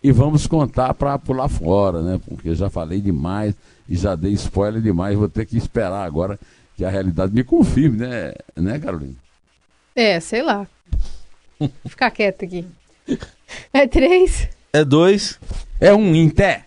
e 0.03 0.11
vamos 0.11 0.45
contar 0.45 0.93
para 0.95 1.17
pular 1.17 1.47
fora, 1.47 2.01
né? 2.01 2.19
Porque 2.27 2.53
já 2.53 2.69
falei 2.69 2.99
demais 2.99 3.55
e 3.87 3.95
já 3.95 4.15
dei 4.15 4.33
spoiler 4.33 4.81
demais, 4.81 5.17
vou 5.17 5.29
ter 5.29 5.45
que 5.45 5.55
esperar 5.55 6.03
agora 6.03 6.37
que 6.75 6.83
a 6.83 6.89
realidade 6.89 7.33
me 7.33 7.45
confirme, 7.45 7.99
né, 7.99 8.33
né 8.53 8.77
Carolina? 8.79 9.15
É, 9.95 10.19
sei 10.19 10.41
lá. 10.41 10.67
Vou 11.57 11.69
ficar 11.85 12.11
quieto 12.11 12.43
aqui. 12.43 12.67
É 13.71 13.87
três? 13.87 14.49
É 14.73 14.83
dois? 14.83 15.39
É 15.79 15.93
um 15.93 16.13
em 16.13 16.29
té. 16.29 16.66